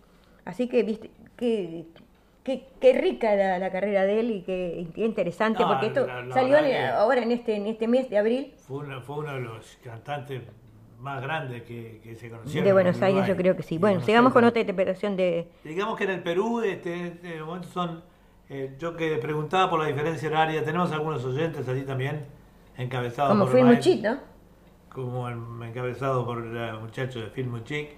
[0.44, 1.10] Así que, viste,
[2.48, 6.56] qué, qué, rica la, carrera de él y qué, interesante, porque esto salió
[6.94, 8.54] ahora en este, en este mes de abril.
[8.56, 10.42] Fue, uno de los cantantes
[10.98, 12.64] más grandes que, se conocieron.
[12.64, 13.76] De Buenos Aires, yo creo que sí.
[13.76, 15.48] Bueno, sigamos con otra interpretación de...
[15.62, 17.38] Digamos que en el Perú, este, este
[17.72, 18.02] son...
[18.50, 22.24] Eh, yo que preguntaba por la diferencia horaria, tenemos algunos oyentes allí también
[22.78, 24.16] encabezado como por Film Muchito.
[24.88, 27.90] Como encabezado por el muchacho de Film Muchik,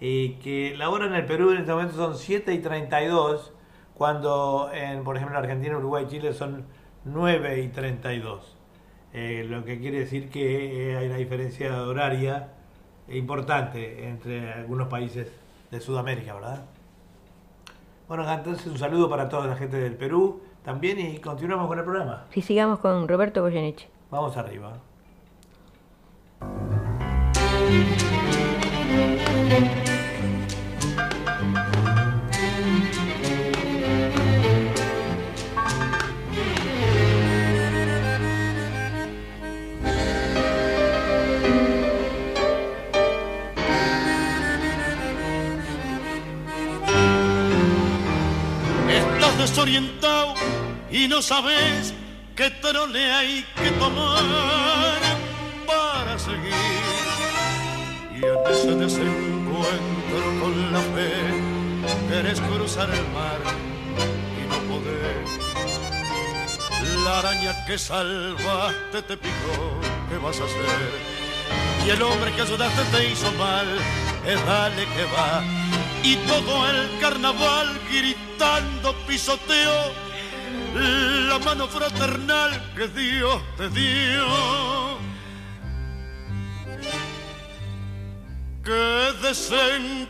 [0.00, 3.52] y que la hora en el Perú en este momento son 7 y 32,
[3.98, 6.64] cuando en, por ejemplo, en Argentina, Uruguay y Chile son
[7.04, 8.56] 9 y 32.
[9.12, 12.50] Eh, lo que quiere decir que eh, hay una diferencia horaria
[13.08, 15.32] importante entre algunos países
[15.70, 16.62] de Sudamérica, ¿verdad?
[18.06, 21.84] Bueno, entonces un saludo para toda la gente del Perú también y continuamos con el
[21.84, 22.26] programa.
[22.30, 23.88] Sí, sigamos con Roberto Goyeneche.
[24.10, 24.78] Vamos arriba.
[50.90, 51.92] Y no sabes
[52.34, 54.98] qué trole hay que tomar
[55.66, 56.54] para seguir.
[58.14, 61.12] Y en ese desencuentro con la fe,
[62.08, 63.38] quieres cruzar el mar
[64.38, 65.28] y no podés.
[67.04, 70.90] La araña que salvaste te picó, ¿qué vas a hacer?
[71.86, 73.66] Y el hombre que ayudaste te hizo mal,
[74.26, 75.67] es dale que va.
[76.02, 80.08] Y todo el carnaval gritando pisoteo
[80.74, 84.26] la mano fraternal que Dios te dio.
[88.64, 90.08] Que desencuentro,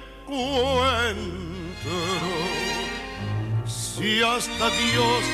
[3.67, 5.25] si hasta Dios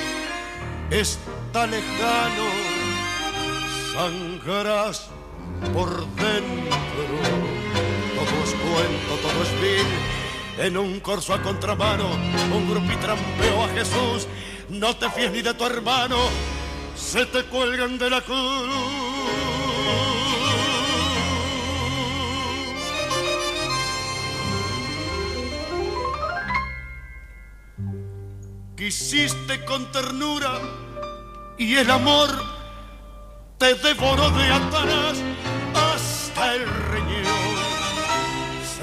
[0.90, 2.48] está lejano,
[3.94, 5.08] sangrarás
[5.72, 6.76] por dentro.
[8.14, 10.23] Todo es cuento, todo es vil.
[10.58, 12.08] En un corso a contramano,
[12.52, 14.28] un grupo y trampeó a Jesús.
[14.68, 16.16] No te fíes ni de tu hermano,
[16.96, 19.04] se te cuelgan de la cruz.
[28.76, 30.58] Quisiste con ternura
[31.58, 32.28] y el amor
[33.58, 35.16] te devoró de atrás
[35.74, 37.43] hasta el riñón.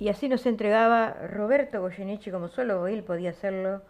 [0.00, 3.82] Y así nos entregaba Roberto Goyeneche, como solo él podía hacerlo,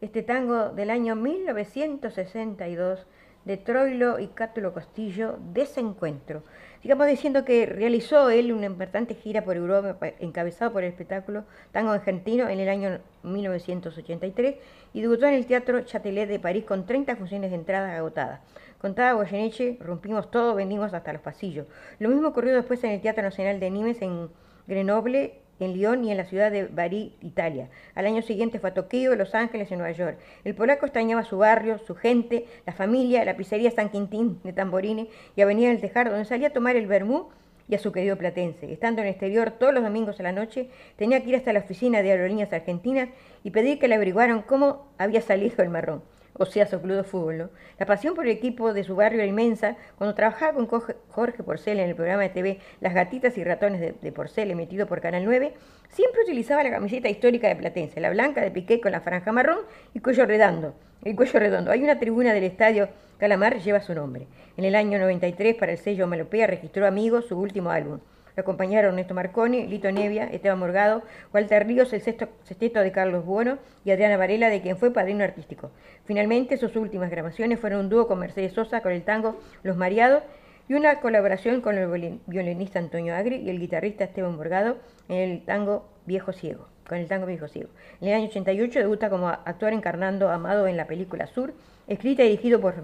[0.00, 3.06] este tango del año 1962
[3.44, 6.42] de Troilo y Cátulo Costillo, Desencuentro.
[6.80, 11.90] Sigamos diciendo que realizó él una importante gira por Europa, encabezado por el espectáculo Tango
[11.90, 14.54] Argentino en el año 1983
[14.94, 18.40] y debutó en el Teatro Châtelet de París con 30 funciones de entrada agotadas.
[18.80, 21.66] Contaba Goyeneche, rompimos todo, vendimos hasta los pasillos.
[21.98, 24.30] Lo mismo ocurrió después en el Teatro Nacional de Nimes en
[24.66, 27.68] Grenoble en Lyon y en la ciudad de Bari, Italia.
[27.94, 30.18] Al año siguiente fue a Tokio, Los Ángeles y Nueva York.
[30.44, 35.08] El polaco extrañaba su barrio, su gente, la familia, la pizzería San Quintín de Tamborini
[35.36, 37.28] y Avenida del Tejar, donde salía a tomar el vermú
[37.68, 38.72] y a su querido platense.
[38.72, 41.60] Estando en el exterior todos los domingos a la noche, tenía que ir hasta la
[41.60, 43.08] oficina de Aerolíneas Argentinas
[43.44, 46.02] y pedir que le averiguaran cómo había salido el marrón
[46.38, 47.50] o sea, su club de fútbol.
[47.78, 49.76] La pasión por el equipo de su barrio era inmensa.
[49.96, 54.12] Cuando trabajaba con Jorge Porcel en el programa de TV Las Gatitas y Ratones de,
[54.12, 55.52] Porcel, emitido por Canal 9,
[55.90, 59.58] siempre utilizaba la camiseta histórica de Platense, la blanca de piqué con la franja marrón
[59.94, 60.74] y cuello redondo.
[61.04, 61.70] El cuello redondo.
[61.70, 64.28] Hay una tribuna del estadio Calamar lleva su nombre.
[64.56, 67.98] En el año 93, para el sello Melopea, registró Amigos, su último álbum.
[68.38, 71.02] Lo acompañaron Néstor Marconi, Lito Nevia, Esteban Morgado,
[71.34, 75.24] Walter Ríos, el sexto, sexteto de Carlos Bueno y Adriana Varela, de quien fue padrino
[75.24, 75.72] artístico.
[76.04, 80.22] Finalmente, sus últimas grabaciones fueron un dúo con Mercedes Sosa con el tango Los Mareados
[80.68, 84.76] y una colaboración con el violinista Antonio Agri y el guitarrista Esteban Morgado
[85.08, 87.70] en el tango Viejo Ciego, con el tango Viejo Ciego.
[88.00, 91.54] En el año 88 debuta como actor encarnando Amado en la película Sur,
[91.88, 92.76] escrita y dirigido por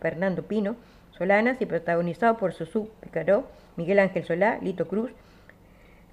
[0.00, 0.76] Fernando Pino
[1.20, 3.44] Solanas y protagonizado por Susú Picaró
[3.76, 5.10] Miguel Ángel Solá, Lito Cruz,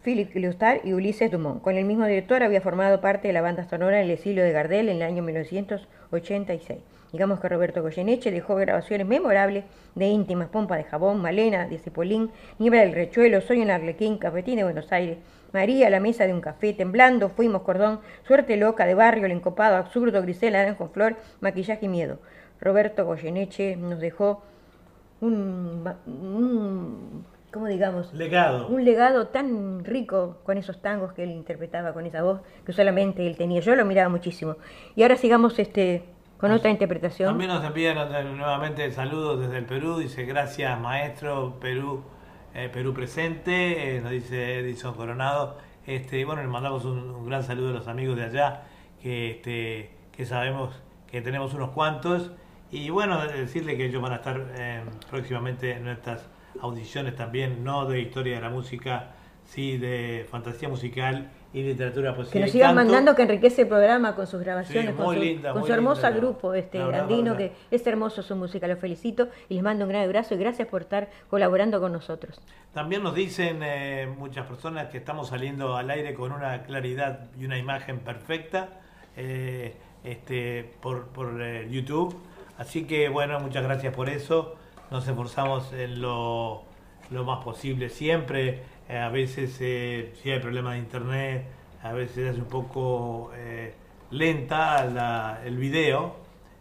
[0.04, 1.62] Philip Lustar y Ulises Dumont.
[1.62, 4.90] Con el mismo director había formado parte de la banda sonora El exilio de Gardel
[4.90, 6.80] en el año 1986.
[7.14, 9.64] Digamos que Roberto Goyeneche dejó grabaciones memorables
[9.96, 12.30] de íntimas, Pompa de Jabón, Malena, de Cepolín,
[12.60, 15.20] Niebla del Rechuelo, Soy un Arlequín, Cafetín de Buenos Aires,
[15.54, 19.78] María, La Mesa de un Café, Temblando, Fuimos Cordón, Suerte Loca, De Barrio, El Encopado,
[19.78, 22.20] Absurdo, Grisela, Naranjo Flor, Maquillaje y Miedo.
[22.60, 24.44] Roberto Goyeneche nos dejó
[25.22, 25.84] un,
[27.52, 28.14] ¿cómo digamos?
[28.14, 28.68] Legado.
[28.68, 33.26] Un legado tan rico con esos tangos que él interpretaba, con esa voz que solamente
[33.26, 33.62] él tenía.
[33.62, 34.58] Yo lo miraba muchísimo.
[34.96, 36.04] Y ahora sigamos este
[36.38, 37.30] con otra interpretación.
[37.30, 37.96] También nos envían
[38.38, 39.98] nuevamente saludos desde el Perú.
[39.98, 42.04] Dice, gracias maestro, Perú,
[42.54, 43.98] eh, Perú presente.
[43.98, 45.58] Eh, nos dice Edison Coronado.
[45.86, 48.64] Este, bueno, le mandamos un, gran saludo a los amigos de allá,
[49.02, 52.32] que, este, que sabemos que tenemos unos cuantos
[52.72, 56.26] y bueno, decirle que ellos van a estar eh, próximamente en nuestras
[56.62, 59.12] audiciones también, no de historia de la música,
[59.46, 62.34] sí de fantasía musical y literatura posible.
[62.34, 65.74] Que nos sigan mandando que enriquece el programa con sus grabaciones, con, su, con su
[65.74, 69.90] hermoso grupo este andino, que es hermoso su música, los felicito y les mando un
[69.90, 72.42] gran abrazo y gracias por estar colaborando con nosotros.
[72.74, 77.46] También nos dicen eh, muchas personas que estamos saliendo al aire con una claridad y
[77.46, 78.82] una imagen perfecta
[79.16, 81.40] eh, este, por, por
[81.70, 82.16] YouTube
[82.58, 84.56] Así que bueno, muchas gracias por eso.
[84.90, 86.64] Nos esforzamos en lo,
[87.12, 88.62] lo más posible siempre.
[88.90, 91.46] Eh, a veces eh, si hay problemas de internet,
[91.84, 93.74] a veces es un poco eh,
[94.12, 96.16] lenta la, el video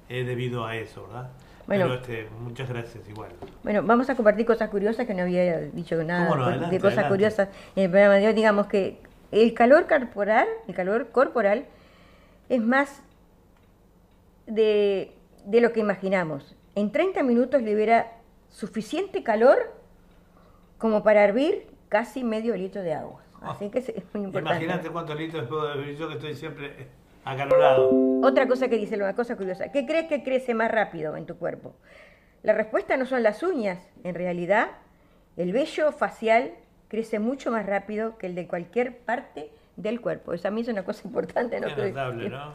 [0.08, 1.30] debido a eso, ¿verdad?
[1.66, 3.30] Bueno, Pero este, muchas gracias igual.
[3.64, 7.84] Bueno, vamos a compartir cosas curiosas que no había dicho nada de cosas curiosas en
[7.84, 8.34] el programa de hoy.
[8.34, 9.00] Digamos que
[9.32, 11.66] el calor corporal, el calor corporal
[12.48, 13.02] es más
[14.46, 15.15] de,
[15.46, 16.56] de lo que imaginamos.
[16.74, 18.12] En 30 minutos libera
[18.50, 19.72] suficiente calor
[20.76, 23.22] como para hervir casi medio litro de agua.
[23.40, 23.52] Ah.
[23.52, 24.64] Así que es muy importante.
[24.64, 26.88] Imagínate cuántos litros puedo beber yo que estoy siempre
[27.24, 27.90] acalorado.
[28.22, 29.70] Otra cosa que dice, una cosa curiosa.
[29.70, 31.74] ¿Qué crees que crece más rápido en tu cuerpo?
[32.42, 33.78] La respuesta no son las uñas.
[34.04, 34.68] En realidad,
[35.36, 36.52] el vello facial
[36.88, 40.32] crece mucho más rápido que el de cualquier parte del cuerpo.
[40.32, 41.68] Eso a mí es una cosa importante, ¿no?
[41.68, 41.94] Que,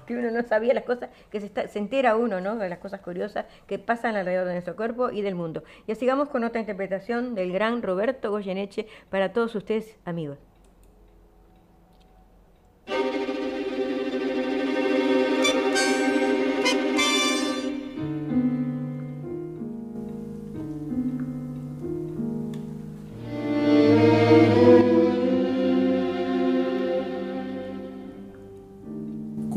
[0.05, 2.57] que, uno no sabía las cosas, que se, se, entera uno, ¿no?
[2.57, 5.63] De las cosas curiosas que pasan alrededor de nuestro cuerpo y del mundo.
[5.87, 10.50] Y sigamos con otra interpretación del gran Roberto Goyeneche para todos ustedes, amigos.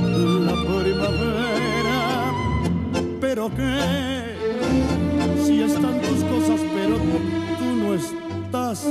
[0.00, 2.32] la primavera.
[3.20, 4.34] Pero que
[5.44, 6.96] si están tus cosas, pero
[7.58, 8.86] tú no estás,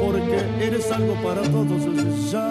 [0.00, 2.50] porque eres algo para todos ya,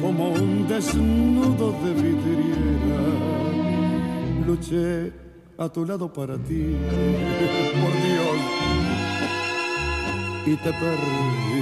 [0.00, 3.02] como un desnudo de vidriera.
[4.46, 5.12] Luché
[5.58, 6.76] a tu lado para ti,
[7.80, 8.38] por Dios,
[10.46, 11.61] y te perdí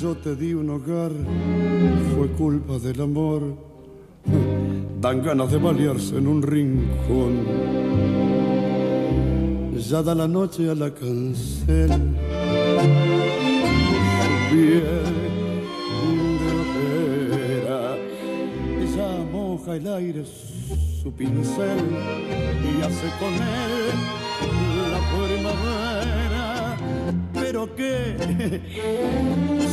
[0.00, 1.12] yo te di un hogar
[2.14, 3.42] fue culpa del amor.
[5.00, 7.44] Dan ganas de balearse en un rincón.
[9.76, 11.90] Ya da la noche a la cancel.
[14.50, 14.82] Piel
[16.40, 16.54] de.
[18.96, 20.24] Ya moja el aire
[21.02, 21.78] su pincel
[22.62, 23.96] y hace con él
[24.92, 25.83] la primavera
[27.74, 28.16] qué,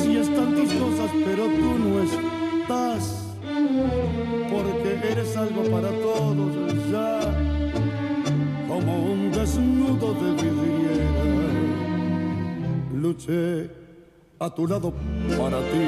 [0.04, 3.36] si están tus cosas, pero tú no estás,
[4.52, 7.20] porque eres algo para todos ya,
[8.68, 11.52] como un desnudo de vidriera.
[12.94, 13.70] Luché
[14.40, 14.94] a tu lado
[15.38, 15.88] para ti,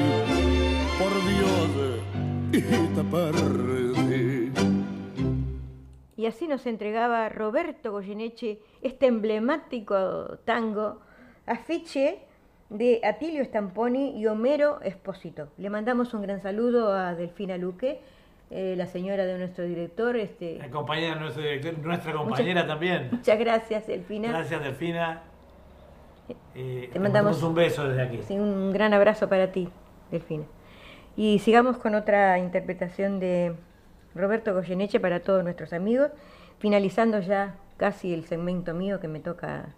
[0.98, 1.70] por Dios,
[2.52, 2.60] y
[2.94, 4.52] te perdí.
[6.16, 11.00] Y así nos entregaba Roberto Goyeneche este emblemático tango
[11.46, 12.18] afiche
[12.70, 15.48] de Atilio Stamponi y Homero Espósito.
[15.58, 18.00] Le mandamos un gran saludo a Delfina Luque,
[18.50, 20.16] eh, la señora de nuestro director.
[20.16, 23.08] Este, la compañera de nuestro director, nuestra compañera también.
[23.12, 24.28] Muchas gracias, Delfina.
[24.28, 25.22] Gracias, Delfina.
[26.54, 28.34] Eh, te, mandamos, un beso desde aquí.
[28.34, 29.68] un gran abrazo para ti,
[30.10, 30.44] Delfina.
[31.16, 33.54] Y sigamos con otra interpretación de
[34.14, 36.10] Roberto Goyeneche para todos nuestros amigos,
[36.58, 39.74] finalizando ya casi el segmento mío que me toca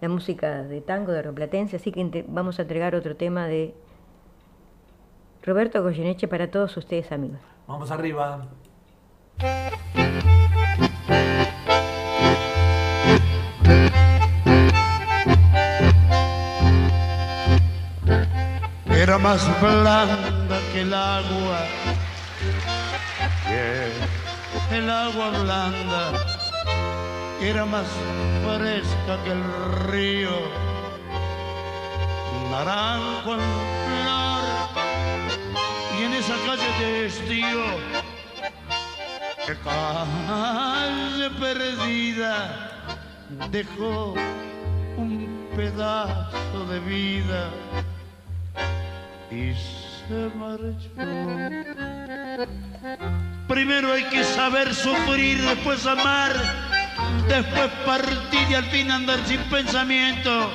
[0.00, 3.74] la música de tango de Roplatense, así que vamos a entregar otro tema de
[5.42, 7.38] Roberto Goyeneche para todos ustedes, amigos.
[7.66, 8.46] Vamos arriba.
[18.86, 21.58] Era más blanda que el agua,
[24.70, 26.33] el agua blanda
[27.40, 27.86] era más
[28.44, 29.44] fresca que el
[29.88, 30.30] río,
[32.50, 33.40] naranjo en
[33.86, 34.44] flor,
[35.98, 37.64] y en esa calle de estío,
[39.46, 42.70] que calle perdida,
[43.50, 44.14] dejó
[44.96, 47.50] un pedazo de vida
[49.30, 50.88] y se marchó.
[53.48, 56.32] Primero hay que saber sufrir, después amar,
[57.28, 60.50] después partir y al fin andar sin pensamiento.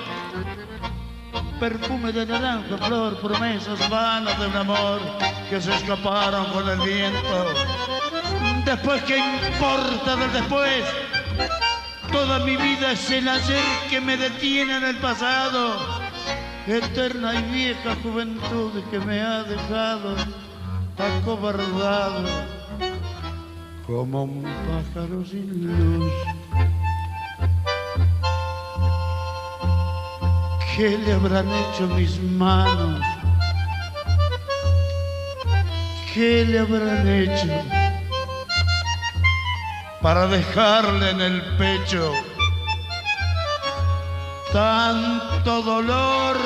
[1.59, 5.01] Perfume de naranja, flor, promesas vanas de un amor
[5.49, 7.53] que se escaparon con el viento.
[8.65, 10.85] Después, ¿qué importa del después?
[12.11, 15.77] Toda mi vida es el ayer que me detiene en el pasado.
[16.65, 20.15] Eterna y vieja juventud que me ha dejado
[20.97, 22.58] acobardado
[23.89, 26.13] como un pájaro sin luz.
[30.75, 33.01] ¿Qué le habrán hecho mis manos?
[36.13, 37.47] ¿Qué le habrán hecho
[40.01, 42.13] para dejarle en el pecho
[44.53, 46.37] tanto dolor?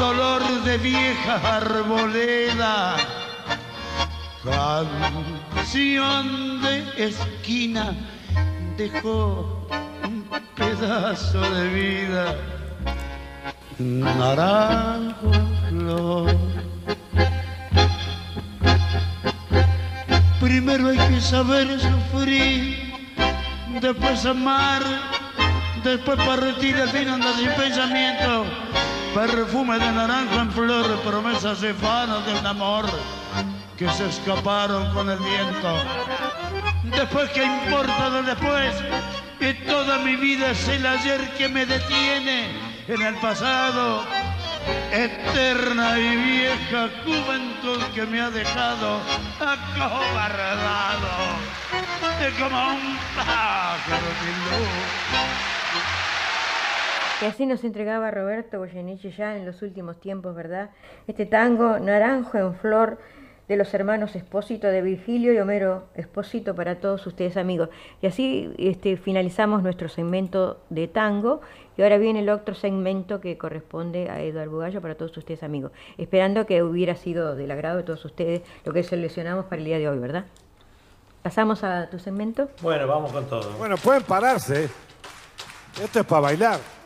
[0.00, 2.96] Dolor de vieja arboleda,
[5.72, 7.96] de esquina
[8.76, 9.66] dejó
[10.04, 12.36] un pedazo de vida
[13.78, 15.32] naranjo
[15.70, 16.36] flor.
[20.40, 22.92] Primero hay que saber sufrir,
[23.80, 24.82] después amar,
[25.82, 28.44] después partir, al fin andar sin pensamiento.
[29.14, 32.86] Perfume de naranjo en flor, promesas de fanas de un amor
[33.84, 35.76] que se escaparon con el viento.
[36.84, 38.74] Después, ¿qué importa de después?
[39.38, 42.48] Que toda mi vida es el ayer que me detiene
[42.88, 44.04] en el pasado.
[44.90, 49.00] Eterna y vieja juventud que me ha dejado
[49.38, 51.08] acobardado
[52.40, 54.68] como un pájaro sin luz.
[57.20, 60.70] Que así nos entregaba Roberto Goyeneche ya en los últimos tiempos, ¿verdad?
[61.06, 62.98] Este tango Naranjo en Flor
[63.48, 67.68] de los hermanos Espósito de Virgilio y Homero Espósito para todos ustedes amigos.
[68.00, 71.40] Y así este, finalizamos nuestro segmento de tango
[71.76, 75.72] y ahora viene el otro segmento que corresponde a Eduardo Bugallo para todos ustedes amigos.
[75.98, 79.78] Esperando que hubiera sido del agrado de todos ustedes lo que seleccionamos para el día
[79.78, 80.24] de hoy, ¿verdad?
[81.22, 82.50] ¿Pasamos a tu segmento?
[82.60, 83.50] Bueno, vamos con todo.
[83.58, 84.68] Bueno, pueden pararse.
[85.82, 86.83] Esto es para bailar.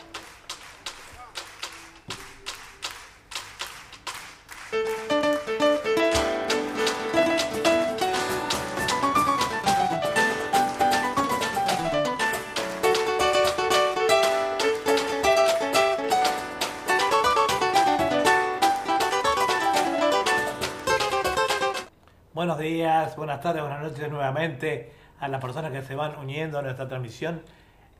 [22.99, 26.89] Días, buenas tardes, buenas noches nuevamente a las personas que se van uniendo a nuestra
[26.89, 27.43] transmisión.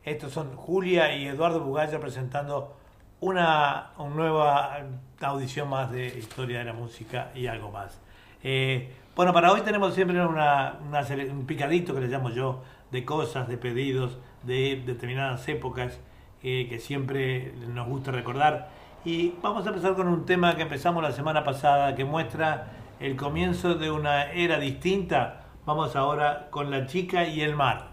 [0.03, 2.77] Estos son Julia y Eduardo Bugallo presentando
[3.21, 4.79] una, una nueva
[5.21, 8.01] audición más de Historia de la Música y algo más.
[8.43, 13.05] Eh, bueno, para hoy tenemos siempre una, una un picadito que le llamo yo de
[13.05, 16.01] cosas, de pedidos, de determinadas épocas
[16.43, 18.71] eh, que siempre nos gusta recordar.
[19.05, 22.67] Y vamos a empezar con un tema que empezamos la semana pasada que muestra
[23.01, 25.45] el comienzo de una era distinta.
[25.65, 27.91] Vamos ahora con la chica y el mar.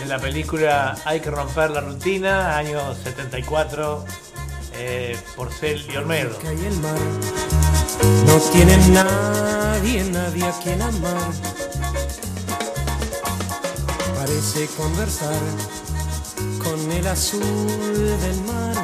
[0.00, 4.04] De la película Hay que romper la rutina, año 74,
[4.74, 6.38] eh, Porcel y Olmedo.
[6.44, 6.98] y el mar
[8.26, 11.32] no tienen nadie, nadie a quien amar.
[14.28, 15.40] Parece conversar
[16.62, 18.74] con el azul del mar.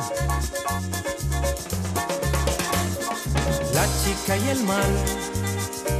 [3.74, 4.86] La chica y el mar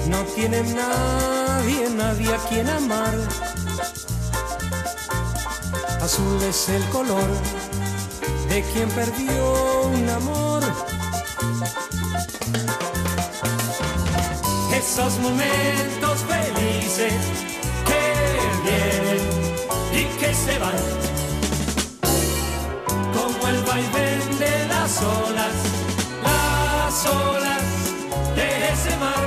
[0.09, 3.14] no tienen nadie, nadie a quien amar.
[6.01, 7.28] Azul es el color
[8.49, 10.62] de quien perdió un amor.
[14.74, 17.12] Esos momentos felices
[17.84, 19.34] que vienen
[19.95, 20.74] y que se van
[23.14, 25.57] como el vaivén de las olas,
[26.24, 27.62] las olas
[28.34, 29.24] de ese mar.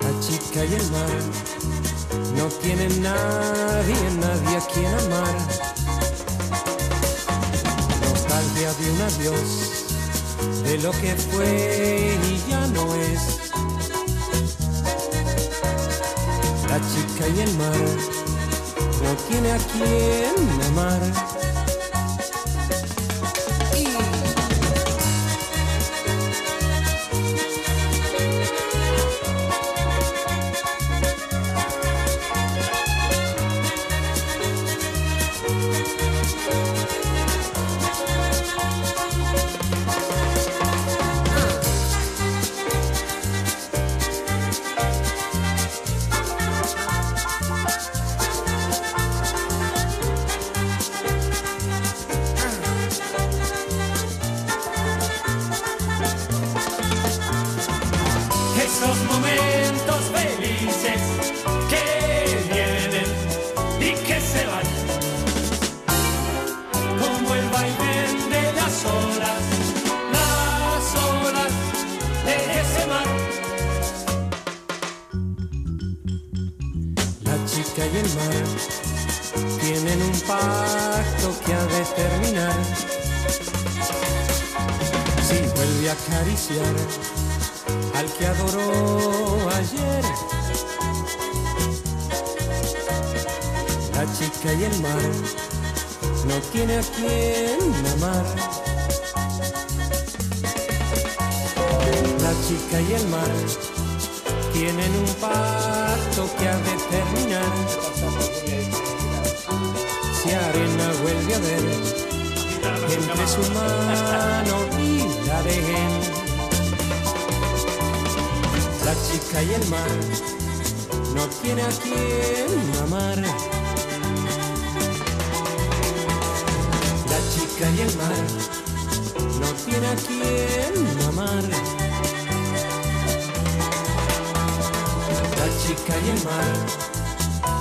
[0.00, 1.20] La chica y el mar
[2.38, 5.36] no tienen nadie, nadie a quien amar.
[8.00, 9.50] Nostalgia de un adiós,
[10.64, 13.46] de lo que fue y ya no es
[16.76, 17.72] la chica y el mar
[19.02, 21.35] no tiene a quien amar.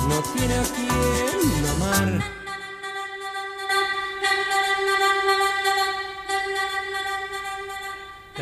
[0.07, 2.35] No tiene a quien amar.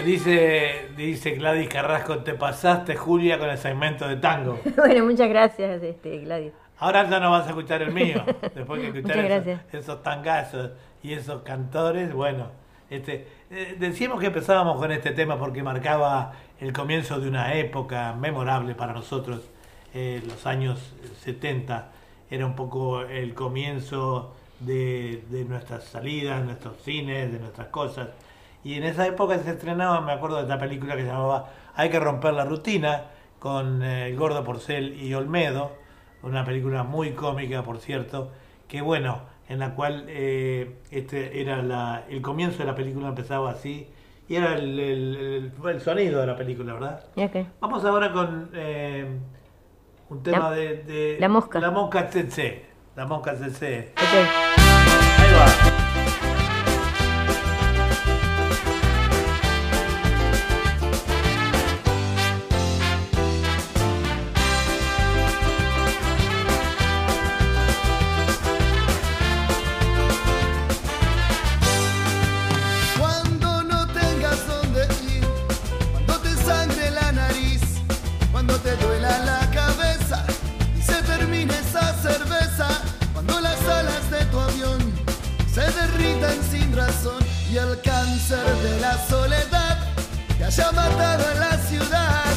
[0.06, 4.60] Dice, dice Gladys Carrasco, te pasaste Julia con el segmento de tango.
[4.76, 6.52] bueno, muchas gracias este, Gladys.
[6.80, 8.22] Ahora ya no vas a escuchar el mío,
[8.54, 10.72] después que escuchar esos, esos, tangazos
[11.02, 12.48] y esos cantores, bueno,
[12.90, 18.14] este, eh, decíamos que empezábamos con este tema porque marcaba el comienzo de una época
[18.14, 19.50] memorable para nosotros,
[19.94, 21.92] eh, los años 70,
[22.30, 28.10] era un poco el comienzo de, de nuestras salidas, nuestros cines, de nuestras cosas
[28.64, 31.90] y en esa época se estrenaba, me acuerdo de esta película que se llamaba Hay
[31.90, 33.04] que romper la rutina,
[33.40, 35.72] con eh, el gordo Porcel y Olmedo,
[36.22, 38.32] una película muy cómica, por cierto,
[38.70, 43.52] que bueno, en la cual eh, este era la, el comienzo de la película empezaba
[43.52, 43.90] así,
[44.30, 47.04] y era el, el, sonido de la película, ¿verdad?
[47.60, 49.06] Vamos ahora con eh,
[50.14, 51.60] un tema de, La mosca.
[51.60, 52.66] La mosca CC.
[52.96, 53.94] La mosca CC.
[53.96, 55.83] Ahí va.
[91.94, 92.33] Ya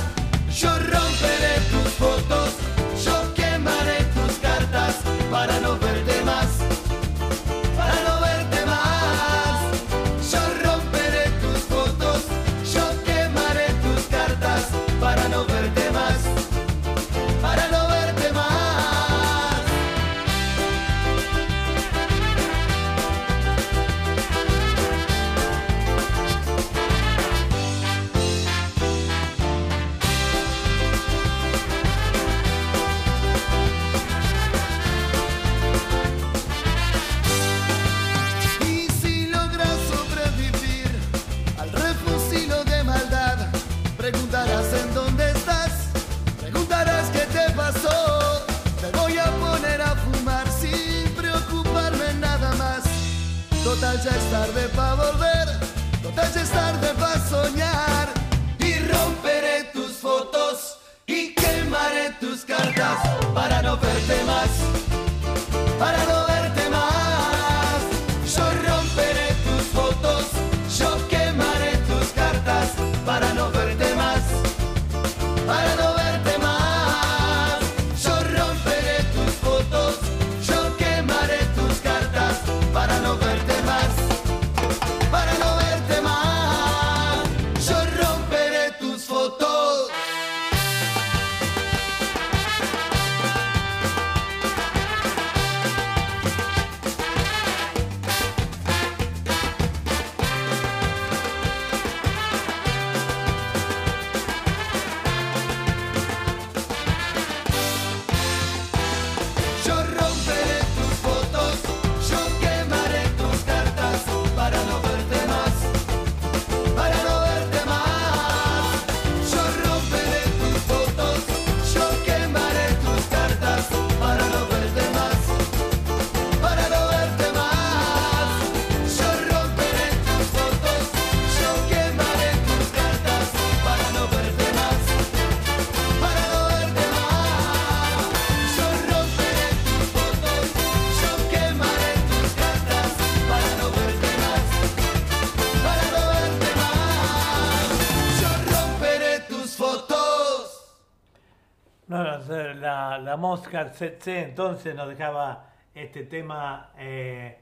[153.16, 157.38] la mosca Tsetse entonces nos dejaba este tema eh,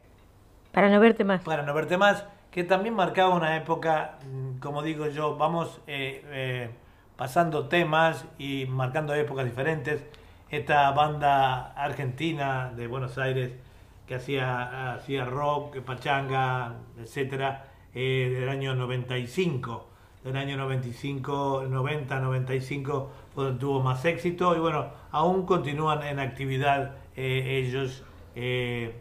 [0.71, 1.43] Para no verte más.
[1.43, 6.25] para no verte más, que también marcaba una época, mm, como digo yo, vamos eh,
[6.31, 6.71] eh,
[7.17, 10.05] pasando temas y marcando épocas diferentes.
[10.49, 13.51] Esta banda argentina de Buenos Aires
[14.07, 17.65] que hacía, hacía rock, pachanga, etcétera,
[17.95, 19.89] eh, del año 95.
[20.25, 26.19] Del año 95, 90, 95 fue donde tuvo más éxito y bueno, aún continúan en
[26.19, 28.03] actividad eh, ellos
[28.35, 28.95] eh,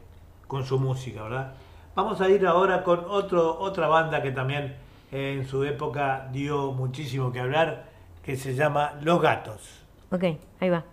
[0.47, 1.53] con su música, ¿verdad?
[1.95, 4.75] Vamos a ir ahora con otro, otra banda que también
[5.13, 7.85] eh, en su época dio muchísimo que hablar,
[8.21, 9.85] que se llama Los Gatos.
[10.11, 10.25] Ok,
[10.59, 10.83] ahí va.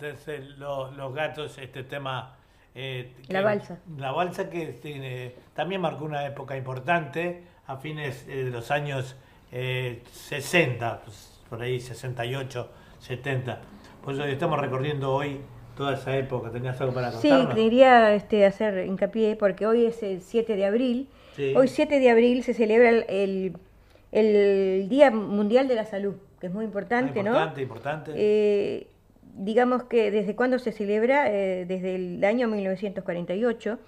[0.00, 2.36] Nos dejaban entonces los, los gatos este tema.
[2.74, 3.78] eh, La balsa.
[3.98, 9.16] La balsa que tiene- también marcó una época importante a fines eh, de los años
[9.52, 12.70] eh, 60, pues, por ahí 68,
[13.00, 13.60] 70.
[14.04, 15.40] Por eso estamos recorriendo hoy
[15.76, 16.50] toda esa época.
[16.50, 17.54] ¿Tenías algo para Sí, contarnos?
[17.54, 21.08] quería este, hacer hincapié porque hoy es el 7 de abril.
[21.34, 21.52] Sí.
[21.56, 23.56] Hoy 7 de abril se celebra el, el-
[24.12, 27.30] el Día Mundial de la Salud, que es muy Ah, importante, ¿no?
[27.30, 28.12] importante, importante.
[29.34, 33.78] Digamos que desde cuándo se celebra, Eh, desde el año 1948,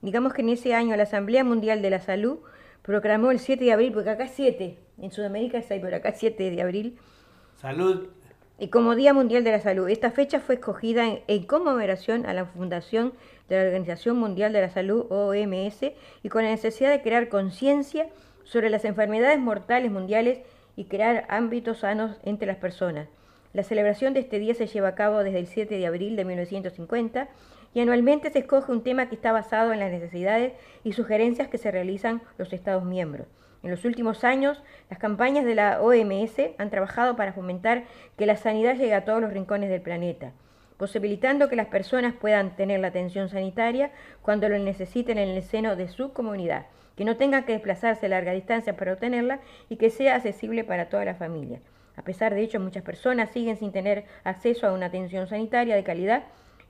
[0.00, 2.38] digamos que en ese año la Asamblea Mundial de la Salud
[2.82, 6.10] proclamó el 7 de abril, porque acá es 7, en Sudamérica es 6, pero acá
[6.10, 6.98] es 7 de abril,
[7.56, 8.08] Salud.
[8.58, 9.88] y como Día Mundial de la Salud.
[9.88, 13.12] Esta fecha fue escogida en, en conmemoración a la fundación
[13.48, 15.92] de la Organización Mundial de la Salud, OMS,
[16.22, 18.08] y con la necesidad de crear conciencia
[18.44, 20.40] sobre las enfermedades mortales mundiales
[20.76, 23.08] y crear ámbitos sanos entre las personas.
[23.52, 26.24] La celebración de este día se lleva a cabo desde el 7 de abril de
[26.24, 27.28] 1950
[27.74, 31.58] y anualmente se escoge un tema que está basado en las necesidades y sugerencias que
[31.58, 33.26] se realizan los Estados miembros.
[33.62, 37.84] En los últimos años, las campañas de la OMS han trabajado para fomentar
[38.16, 40.32] que la sanidad llegue a todos los rincones del planeta.
[40.78, 45.76] posibilitando que las personas puedan tener la atención sanitaria cuando lo necesiten en el seno
[45.76, 49.38] de su comunidad, que no tengan que desplazarse a larga distancia para obtenerla
[49.68, 51.60] y que sea accesible para toda la familia.
[51.96, 55.84] A pesar de ello, muchas personas siguen sin tener acceso a una atención sanitaria de
[55.84, 56.24] calidad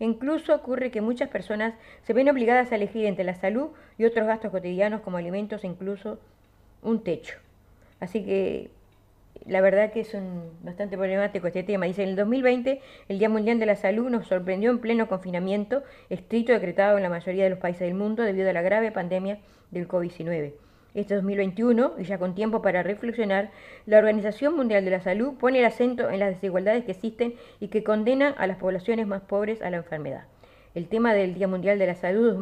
[0.05, 3.69] incluso ocurre que muchas personas se ven obligadas a elegir entre la salud
[3.99, 6.19] y otros gastos cotidianos como alimentos e incluso
[6.83, 7.39] un techo.
[8.01, 8.71] Así que
[9.47, 11.87] la verdad que es un, bastante problemático este tema.
[11.87, 15.83] Dice, en el 2020 el Día Mundial de la Salud nos sorprendió en pleno confinamiento
[16.11, 19.39] estricto decretado en la mayoría de los países del mundo debido a la grave pandemia
[19.71, 20.55] del COVID-19.
[20.95, 23.51] Este 2021, y ya con tiempo para reflexionar,
[23.87, 27.69] la Organización Mundial de la Salud pone el acento en las desigualdades que existen y
[27.69, 30.25] que condenan a las poblaciones más pobres a la enfermedad.
[30.75, 32.33] El tema del Día Mundial de la Salud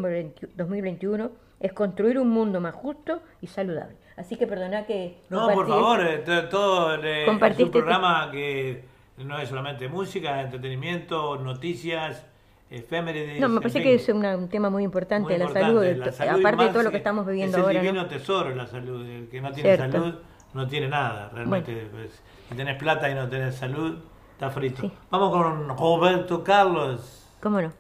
[0.57, 1.31] 2021
[1.61, 3.97] es construir un mundo más justo y saludable.
[4.17, 5.19] Así que perdona que...
[5.29, 6.19] No, por favor, eh,
[6.51, 8.85] todo eh, es un tu- programa que
[9.19, 12.27] no es solamente música, entretenimiento, noticias,
[12.71, 13.41] efemérides.
[13.41, 13.89] No, me en parece fin.
[13.89, 15.83] que es una- un tema muy importante, Muy la importante, salud,
[16.27, 17.81] la aparte de todo lo que estamos viviendo es ahora.
[17.81, 17.93] el ¿no?
[17.93, 19.07] divino tesoro la salud.
[19.07, 19.93] El que no tiene Cierto.
[19.99, 20.15] salud
[20.55, 21.89] no tiene nada, realmente.
[21.91, 23.99] pues, si tenés plata y no tenés salud,
[24.33, 24.83] está frito.
[24.83, 24.93] Sí.
[25.11, 27.27] Vamos con Roberto Carlos.
[27.41, 27.73] ¿Cómo no?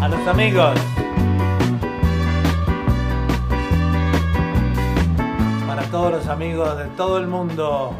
[0.00, 0.78] A los amigos.
[5.66, 7.92] Para todos los amigos de todo el mundo.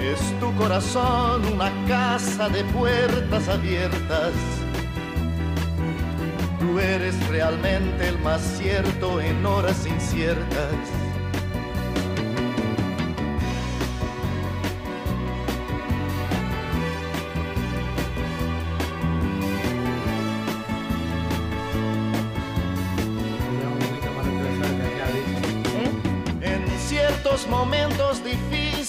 [0.00, 4.32] Es tu corazón una casa de puertas abiertas.
[6.60, 10.72] Tú eres realmente el más cierto en horas inciertas.
[25.74, 25.90] ¿eh?
[26.40, 28.67] En ciertos momentos difíciles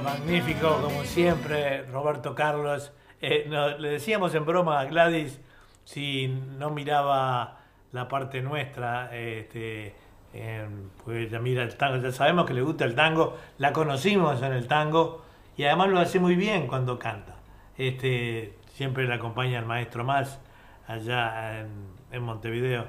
[0.00, 2.92] Magnífico, como siempre, Roberto Carlos.
[3.20, 5.40] Eh, le decíamos en broma a Gladys
[5.84, 7.58] si no miraba
[7.92, 9.94] la parte nuestra, este,
[10.34, 14.42] en- pues ella mira el tango, ya sabemos que le gusta el tango, la conocimos
[14.42, 15.24] en el tango
[15.56, 17.36] y además lo hace muy bien cuando canta.
[17.78, 20.40] Este, siempre le acompaña el maestro más
[20.86, 22.86] allá en, Montevideo.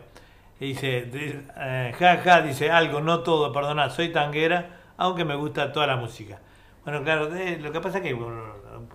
[0.59, 5.35] Y dice, di- eh, ja, ja, dice algo, no todo, perdona, soy tanguera, aunque me
[5.35, 6.39] gusta toda la música.
[6.87, 8.43] Bueno, claro, de- lo que pasa es que, bueno,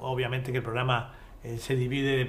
[0.00, 1.12] obviamente que el programa
[1.44, 2.22] eh, se divide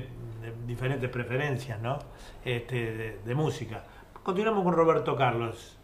[0.44, 2.00] en diferentes preferencias, ¿no?
[2.44, 3.82] Este, de, de música.
[4.24, 5.78] Continuamos con Roberto Carlos,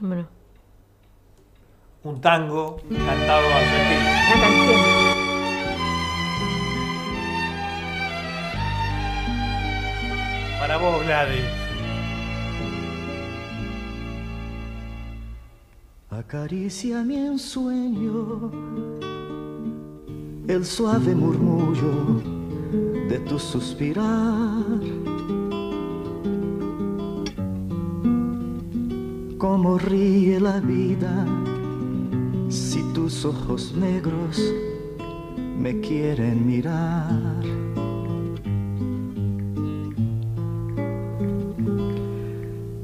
[0.00, 0.28] Bueno,
[2.04, 5.14] un tango cantado a su estilo.
[10.58, 11.44] Para vos, Gladys.
[16.10, 18.50] Acaricia mi ensueño
[20.46, 22.22] el suave murmullo
[23.08, 24.80] de tu suspirar.
[29.38, 31.26] Cómo ríe la vida
[32.48, 34.40] si tus ojos negros
[35.58, 37.42] me quieren mirar.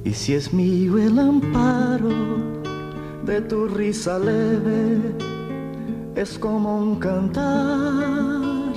[0.05, 2.11] Y si es mío el amparo
[3.25, 5.30] de tu risa leve,
[6.21, 8.75] es como un cantar.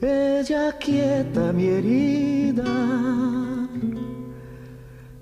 [0.00, 2.64] Ella quieta mi herida,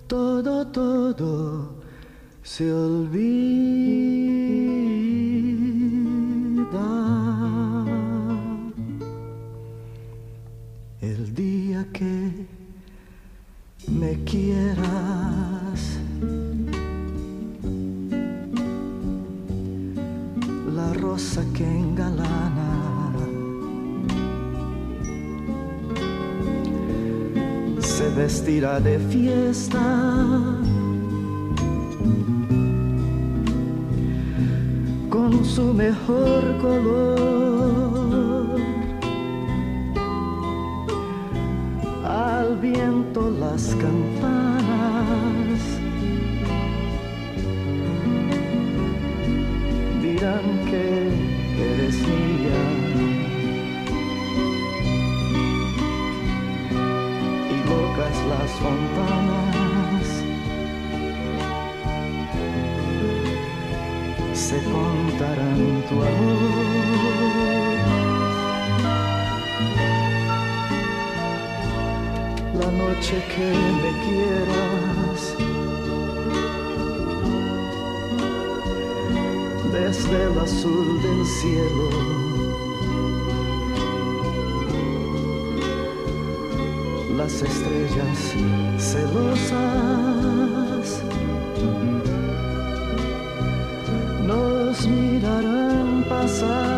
[0.06, 1.76] todo, todo
[2.42, 3.24] se olvida.
[11.00, 12.46] El día que
[13.88, 15.23] me quieras,
[21.14, 23.12] rosa que engalana.
[27.78, 29.84] Se vestirá de fiesta.
[35.08, 38.58] Con su mejor color
[42.04, 45.73] al viento las campanas
[57.50, 60.06] y locas las fontanas
[64.32, 66.84] se contarán tu amor
[72.60, 73.48] la noche que
[73.82, 74.73] me quieras.
[80.02, 81.88] El azul del cielo.
[87.16, 88.34] Las estrellas
[88.76, 89.54] celosas
[94.26, 96.73] nos mirarán pasar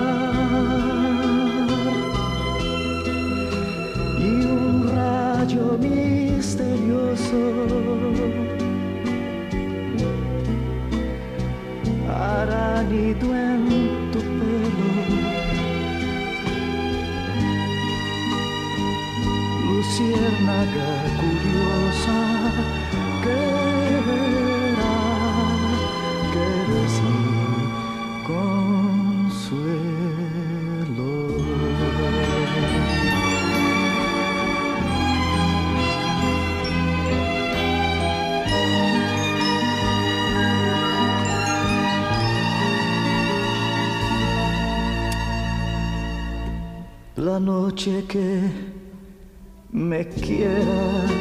[13.24, 14.88] hará nido en tu pelo.
[19.66, 21.15] Luciérnaga
[47.86, 48.50] noche que
[49.72, 51.15] me quieras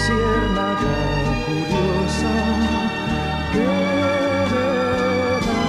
[0.00, 0.96] Luciérnaga
[1.44, 2.34] curiosa
[3.52, 3.66] que
[4.50, 5.60] verá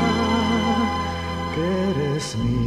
[1.54, 2.62] que eres mi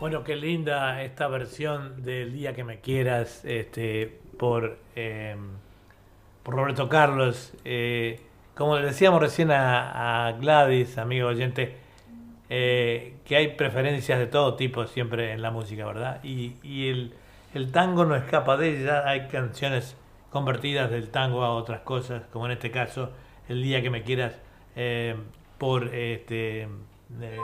[0.00, 5.36] Bueno, qué linda esta versión del Día que me quieras este, por, eh,
[6.44, 7.52] por Roberto Carlos.
[7.64, 8.20] Eh,
[8.54, 11.76] como le decíamos recién a, a Gladys, amigo oyente,
[12.48, 16.20] eh, que hay preferencias de todo tipo siempre en la música, ¿verdad?
[16.22, 17.14] Y, y el,
[17.54, 19.96] el tango no escapa de ella, hay canciones
[20.30, 23.10] convertidas del tango a otras cosas, como en este caso,
[23.48, 24.34] El día que me quieras,
[24.76, 25.16] eh,
[25.58, 26.62] por este...
[27.20, 27.38] eh,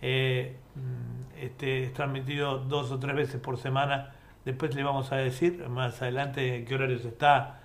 [0.00, 4.14] Este, es transmitido dos o tres veces por semana.
[4.46, 7.60] Después le vamos a decir más adelante qué horarios está.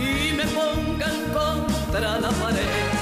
[0.00, 2.99] y me pongan contra la pared.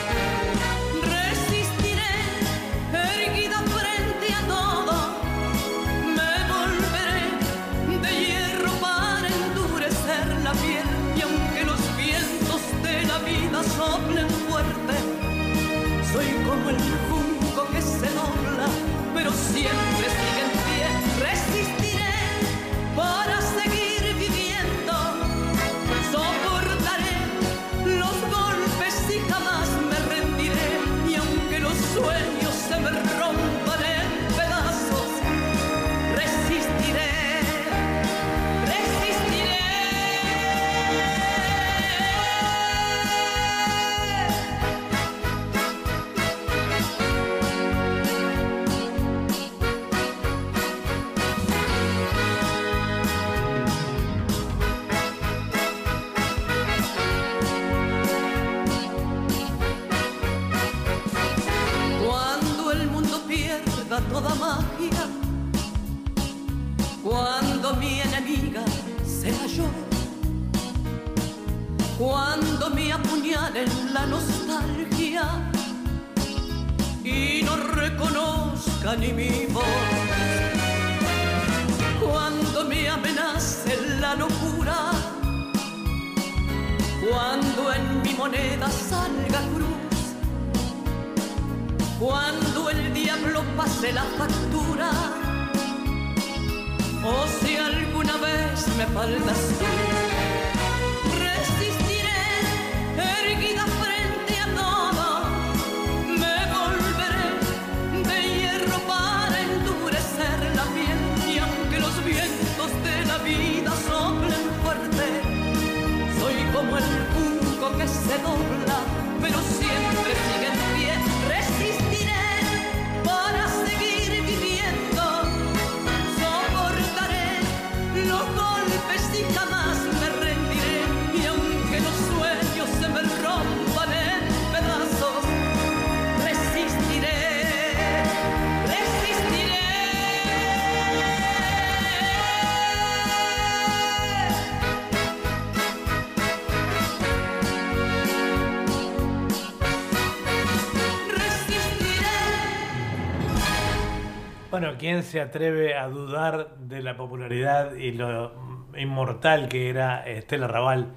[154.78, 158.32] ¿Quién se atreve a dudar de la popularidad y lo
[158.76, 160.92] inmortal que era Estela Raval,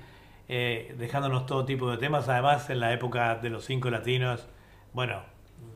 [0.48, 2.30] eh, dejándonos todo tipo de temas?
[2.30, 4.48] Además, en la época de los cinco latinos,
[4.94, 5.22] bueno,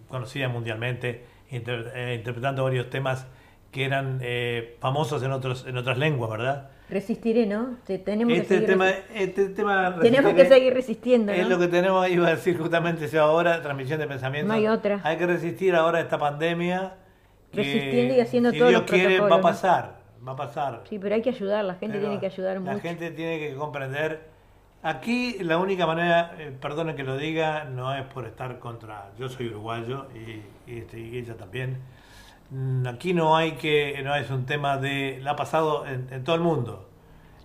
[0.07, 3.27] conocida mundialmente, inter- eh, interpretando varios temas
[3.71, 6.69] que eran eh, famosos en, otros, en otras lenguas, ¿verdad?
[6.89, 7.77] Resistiré, ¿no?
[7.85, 11.49] Te- tenemos que Este seguir tema, este tema tenemos que seguir resistiendo, Es ¿no?
[11.49, 14.47] lo que tenemos, iba a decir justamente yo ahora, transmisión de pensamiento.
[14.47, 15.01] No hay otra.
[15.03, 16.93] Hay que resistir ahora esta pandemia.
[17.55, 19.41] Resistiendo y haciendo si todos Dios los quiere, va a protocolos, ¿no?
[19.41, 19.95] pasar.
[20.27, 20.81] Va a pasar.
[20.89, 22.79] Sí, pero hay que ayudar, la gente Pero tiene que ayudar La mucho.
[22.81, 24.29] gente tiene que comprender.
[24.83, 29.11] Aquí la única manera, eh, perdone que lo diga, no es por estar contra.
[29.17, 31.79] Yo soy uruguayo y, y, este, y ella también.
[32.51, 35.19] Mm, Aquí no hay que, no es un tema de.
[35.23, 36.87] La ha pasado en, en todo el mundo.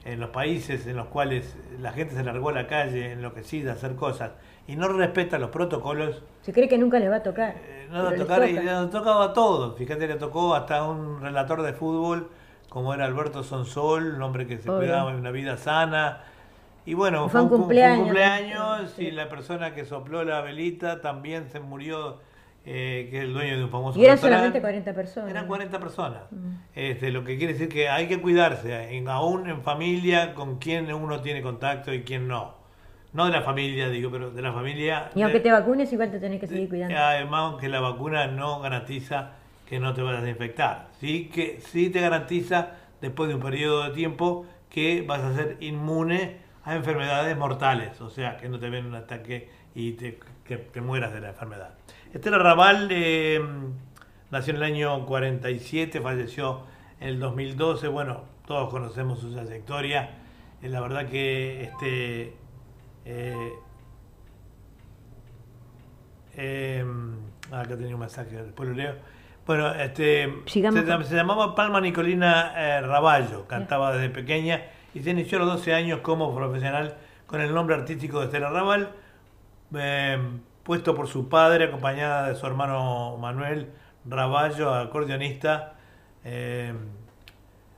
[0.04, 3.74] En los países en los cuales la gente se largó a la calle enloquecida a
[3.74, 4.30] hacer cosas
[4.66, 7.54] y no respeta los protocolos, Se cree que nunca les va a tocar.
[7.58, 9.76] eh, no nos les tocar, y nos tocaba a todos.
[9.76, 12.28] Fíjate, le tocó hasta un relator de fútbol
[12.70, 14.78] como era Alberto Sonsol, un hombre que se Obvio.
[14.88, 16.20] cuidaba de una vida sana.
[16.86, 21.48] Y bueno, Y fue un cu- cumpleaños, y la persona que sopló la velita también
[21.50, 22.18] se murió,
[22.66, 25.30] eh, que es el dueño de un famoso Y eran solamente 40 personas.
[25.30, 26.22] Eran 40 personas.
[26.30, 26.50] Mm.
[26.74, 30.92] Este, lo que quiere decir que hay que cuidarse, en- aún en familia, con quién
[30.92, 32.54] uno tiene contacto y quién no.
[33.12, 35.10] No de la familia, digo, pero de la familia.
[35.14, 36.96] Y aunque de- te vacunes, igual te tenés que seguir cuidando.
[36.96, 39.32] Además, que la vacuna no garantiza
[39.66, 40.88] que no te vayas a infectar.
[41.00, 45.56] Sí que sí te garantiza, después de un periodo de tiempo, que vas a ser
[45.60, 48.00] inmune a enfermedades mortales.
[48.00, 51.28] O sea, que no te ven un ataque y te, que te mueras de la
[51.30, 51.70] enfermedad.
[52.12, 53.40] Estela Raval eh,
[54.30, 56.62] nació en el año 47, falleció
[57.00, 57.88] en el 2012.
[57.88, 60.18] Bueno, todos conocemos su trayectoria.
[60.62, 62.34] Eh, la verdad que este...
[63.04, 63.52] eh,
[66.36, 66.84] eh,
[67.50, 68.94] acá tenía un mensaje, después lo leo.
[69.46, 74.62] Bueno, este, se, llamaba Palma Nicolina eh, Raballo, cantaba desde pequeña
[74.94, 76.96] y se inició a los 12 años como profesional
[77.26, 78.92] con el nombre artístico de Estela Raval,
[79.74, 80.18] eh,
[80.62, 83.70] puesto por su padre, acompañada de su hermano Manuel
[84.04, 85.74] Raballo, acordeonista.
[86.24, 86.74] eh,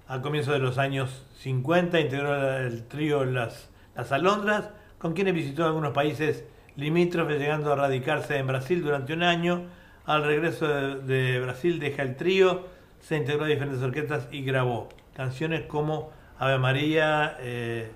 [0.08, 4.68] al comienzo de los años 50 integró el trío Las, Las Alondras,
[4.98, 6.44] con quienes visitó algunos países
[6.76, 9.68] limítrofes, llegando a radicarse en Brasil durante un año.
[10.04, 12.66] Al regreso de, Brasil deja el trío,
[13.00, 17.90] se integró a diferentes orquestas y grabó canciones como Ave María, eh,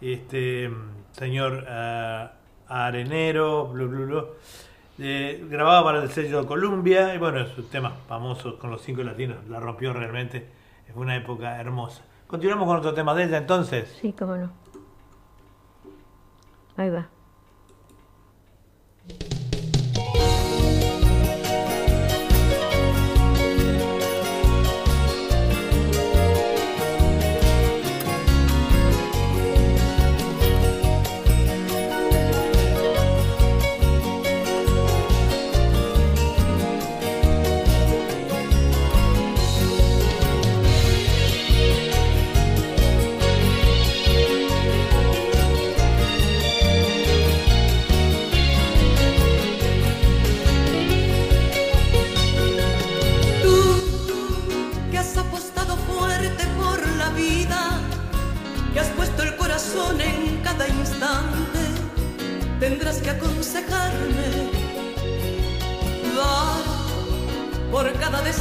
[0.00, 0.70] este
[1.12, 2.32] señor ah,
[2.70, 4.26] Arenero, blu, blu, blu.
[4.98, 9.46] Eh, grababa para el sello Columbia y bueno, sus temas famosos con los cinco latinos,
[9.48, 10.46] la rompió realmente.
[10.92, 12.02] Fue una época hermosa.
[12.26, 13.96] Continuamos con otro tema de ella entonces.
[14.00, 14.50] Sí, cómo no.
[16.76, 17.08] Ahí va.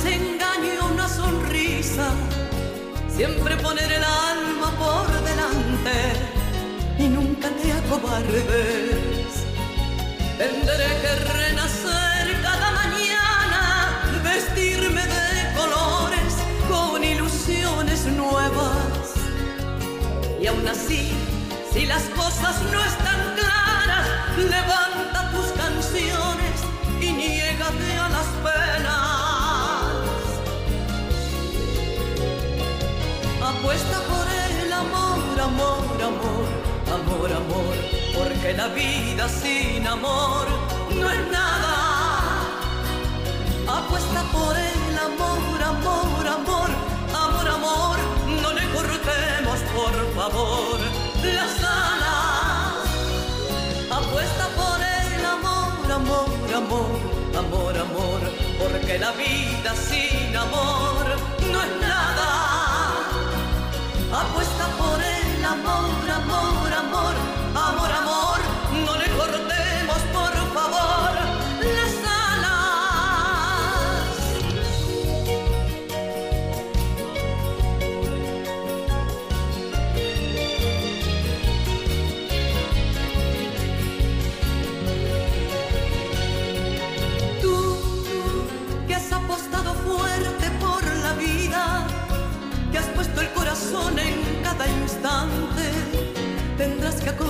[0.03, 2.11] Desengaño una sonrisa,
[3.13, 5.97] siempre poner el alma por delante
[6.97, 9.29] y nunca te acobardes.
[10.37, 16.33] Tendré que renacer cada mañana, vestirme de colores
[16.69, 19.15] con ilusiones nuevas.
[20.41, 21.11] Y aún así,
[21.73, 24.07] si las cosas no están claras,
[24.37, 26.55] levanta tus canciones
[27.01, 28.58] y niégate a las penas.
[38.75, 40.47] Vida sin amor
[40.95, 41.75] no es nada.
[43.67, 46.69] Apuesta por el amor, amor, amor,
[47.13, 47.97] amor, amor,
[48.41, 50.79] no le cortemos por favor
[51.23, 52.87] las alas.
[53.91, 56.99] Apuesta por el amor, amor, amor,
[57.37, 58.19] amor, amor,
[58.59, 61.05] porque la vida sin amor
[61.51, 62.29] no es nada.
[64.21, 67.15] Apuesta por el amor, amor, amor,
[67.55, 68.28] amor, amor,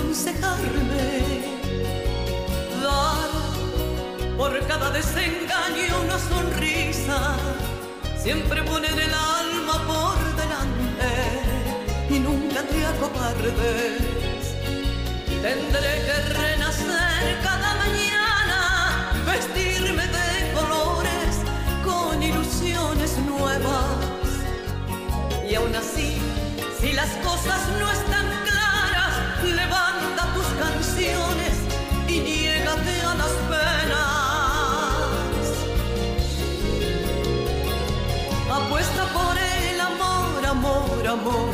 [0.09, 1.21] aconsejarme,
[2.81, 3.29] dar
[4.37, 7.35] por cada desengaño una sonrisa,
[8.17, 11.13] siempre poner el alma por delante
[12.09, 14.01] y nunca te acobardes.
[15.43, 21.31] Tendré que renacer cada mañana, vestirme de colores
[21.85, 23.99] con ilusiones nuevas.
[25.47, 26.17] Y aún así,
[26.81, 28.18] si las cosas no están
[30.79, 31.55] canciones
[32.07, 33.99] y niégate a las penas.
[38.59, 41.53] Apuesta por el amor, amor, amor,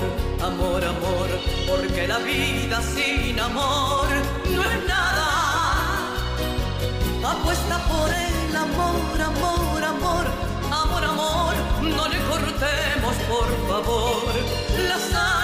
[0.49, 1.27] amor, amor,
[1.67, 4.07] porque la vida sin amor
[4.55, 5.27] no es nada.
[7.33, 10.25] Apuesta por el amor, amor, amor,
[10.81, 14.33] amor, amor, no le cortemos por favor
[14.89, 15.34] las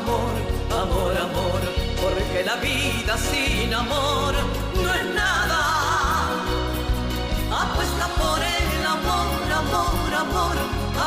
[0.00, 0.34] amor,
[0.82, 1.60] amor, amor,
[2.00, 4.34] porque la vida sin amor
[4.74, 5.60] no es nada.
[7.62, 10.56] Apuesta por el amor, amor, amor,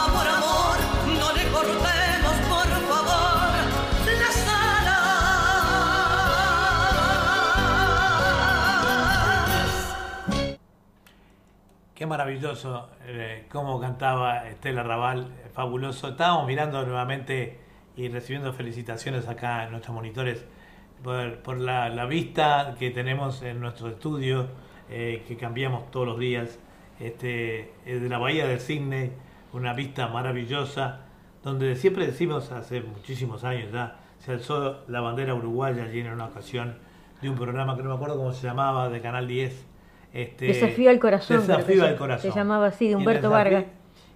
[0.04, 0.78] amor, amor,
[1.20, 3.54] no le cortemos por favor
[4.22, 5.02] las alas.
[11.96, 16.10] Qué maravilloso eh, cómo cantaba Estela Raval, eh, fabuloso.
[16.10, 20.46] Estábamos mirando nuevamente y recibiendo felicitaciones acá en nuestros monitores
[21.04, 24.48] por, por la, la vista que tenemos en nuestro estudio,
[24.90, 26.60] eh, que cambiamos todos los días,
[27.00, 29.12] este, eh, de la Bahía del Cisne,
[29.54, 31.02] una vista maravillosa,
[31.44, 36.26] donde siempre decimos hace muchísimos años ya, se alzó la bandera uruguaya allí en una
[36.26, 36.78] ocasión
[37.22, 39.66] de un programa que no me acuerdo cómo se llamaba, de Canal 10.
[40.14, 41.38] Este, Desafío al corazón.
[41.40, 42.32] Desafío se- al corazón.
[42.32, 43.66] Se llamaba así, de Humberto desafío- Vargas.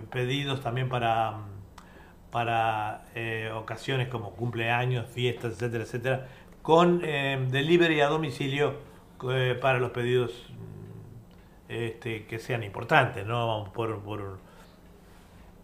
[0.10, 1.40] pedidos también para,
[3.56, 6.28] ocasiones como cumpleaños, fiestas, etcétera, etcétera,
[6.62, 8.91] con delivery a domicilio
[9.30, 14.40] eh, para los pedidos mm, este, que sean importantes, no por, por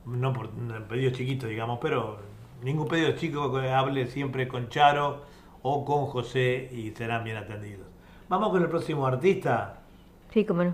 [0.05, 2.19] no por un pedido chiquito, digamos, pero
[2.61, 5.21] ningún pedido chico que hable siempre con Charo
[5.61, 7.87] o con José y serán bien atendidos.
[8.29, 9.79] Vamos con el próximo artista.
[10.33, 10.73] Sí, cómo no.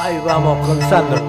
[0.00, 1.23] Ahí vamos con Sandro.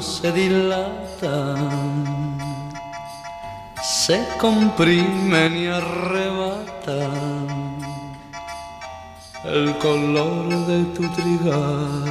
[0.00, 1.88] Se dilatan,
[3.82, 7.46] se comprimen y arrebatan
[9.44, 12.02] el color de tu trigal.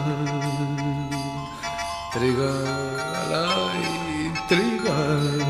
[2.13, 5.45] Trigal, ay, trigal.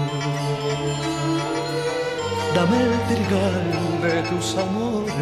[2.56, 3.66] Dame el trigal
[4.02, 5.14] de tus amores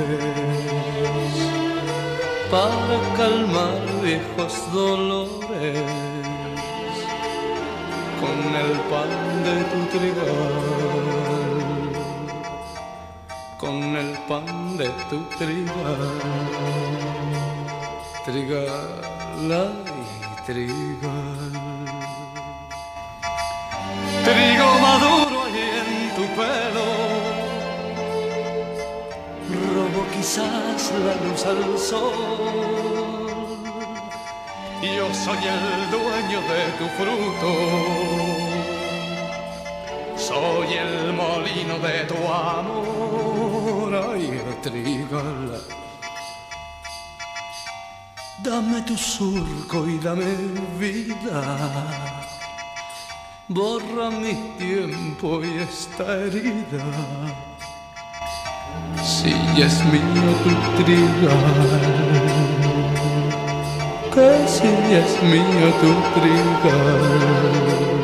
[2.49, 6.02] para calmar viejos dolores.
[8.23, 9.11] Con el pan
[9.45, 10.71] de tu trigal,
[13.57, 16.03] con el pan de tu trigal,
[18.25, 19.01] trigal,
[19.61, 19.75] ay,
[20.45, 21.51] trigal.
[24.25, 26.87] Trigo maduro ahí en tu pelo,
[29.73, 33.22] robo quizás la luz al sol.
[34.83, 37.51] Yo soy el dueño de tu fruto,
[40.17, 45.61] soy el molino de tu amor, ay, trigal.
[48.43, 50.35] Dame tu surco y dame
[50.77, 52.23] vida
[53.53, 56.85] borra mi tiempo y esta herida.
[59.03, 59.31] Si
[59.61, 62.32] es mío tu trigal,
[64.13, 68.02] que si es mío tu trigal.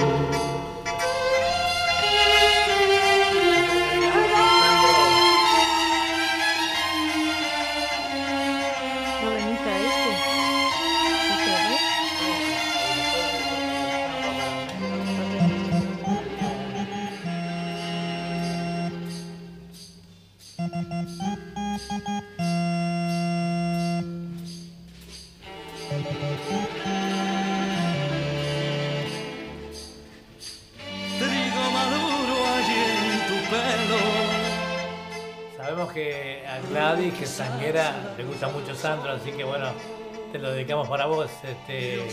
[41.52, 42.06] Este,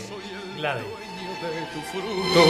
[0.55, 0.83] Gladys.
[1.41, 2.41] de tu fruto.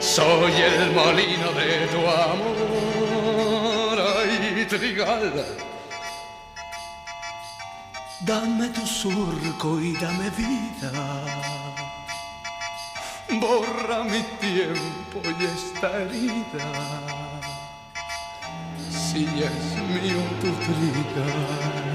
[0.00, 5.32] Soy el molino de tu amor, ay, trigal.
[8.20, 10.92] Dame tu surco y dame vida.
[13.40, 16.68] Borra mi tiempo y esta herida.
[18.90, 19.58] Si es
[19.94, 21.85] mío tu trigal.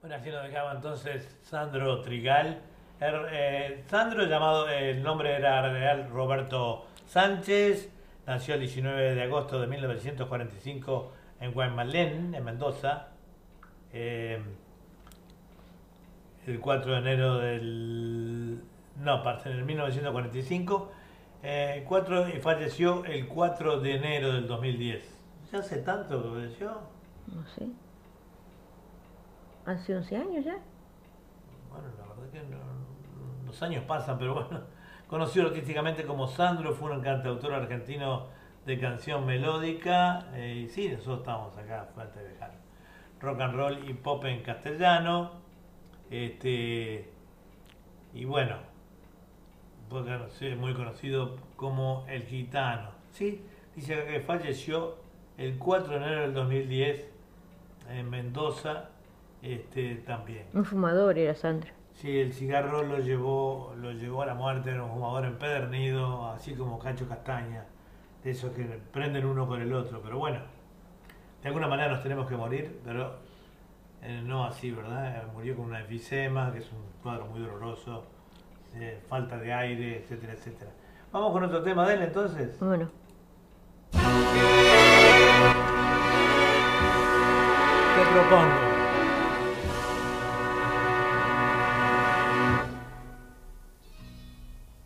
[0.00, 2.60] Bueno, así nos dejaba entonces Sandro Trigal.
[3.00, 7.90] Er- eh, Sandro, llamado, eh, el nombre era real Roberto Sánchez,
[8.26, 13.08] nació el 19 de agosto de 1945 en Guaymallén, en Mendoza.
[13.92, 14.40] Eh,
[16.48, 18.62] el 4 de enero del...
[18.96, 20.90] No, parce, en el 1945.
[21.42, 25.16] eh, 4, y falleció el 4 de enero del 2010.
[25.52, 26.80] ¿Ya hace tanto que falleció?
[27.28, 27.68] No sé.
[29.66, 30.58] ¿Hace 11 años ya?
[31.70, 34.60] Bueno, la verdad que no- los años pasan, pero bueno,
[35.08, 38.26] conocido artísticamente como Sandro, fue un cantautor argentino
[38.66, 42.52] de canción melódica, eh, y sí, nosotros estamos acá, fuerte de dejar.
[43.20, 45.32] Rock and roll y pop en castellano,
[46.10, 47.08] este,
[48.14, 48.56] y bueno,
[49.90, 52.90] conoci- muy conocido como El Gitano.
[53.10, 53.42] Sí,
[53.74, 54.96] dice acá que falleció
[55.36, 57.08] el 4 de enero del 2010
[57.90, 58.90] en Mendoza,
[59.42, 60.46] este, también.
[60.52, 61.72] Un fumador era Sandra.
[61.94, 66.54] Sí, el cigarro lo llevó, lo llevó a la muerte, era un fumador empedernido, así
[66.54, 67.64] como Cacho Castaña,
[68.22, 70.00] de esos que prenden uno con el otro.
[70.02, 70.40] Pero bueno,
[71.42, 73.16] de alguna manera nos tenemos que morir, pero
[74.02, 75.16] eh, no así, ¿verdad?
[75.16, 78.04] Eh, Murió con una enfisema, que es un cuadro muy doloroso,
[78.74, 80.70] eh, falta de aire, etcétera, etcétera.
[81.12, 82.58] Vamos con otro tema de él entonces.
[82.60, 82.90] Bueno,
[87.98, 88.68] Te propongo.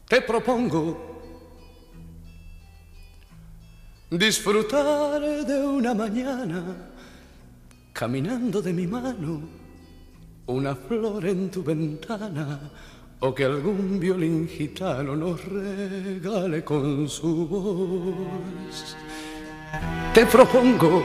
[0.08, 1.12] Te propongo
[4.10, 6.91] disfrutar de una mañana
[8.02, 9.40] caminando de mi mano,
[10.46, 12.58] una flor en tu ventana
[13.20, 18.96] o que algún violín gitano nos regale con su voz.
[20.12, 21.04] Te propongo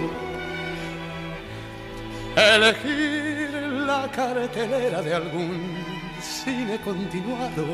[2.35, 3.51] elegir
[3.85, 5.77] la cartelera de algún
[6.19, 7.65] cine continuado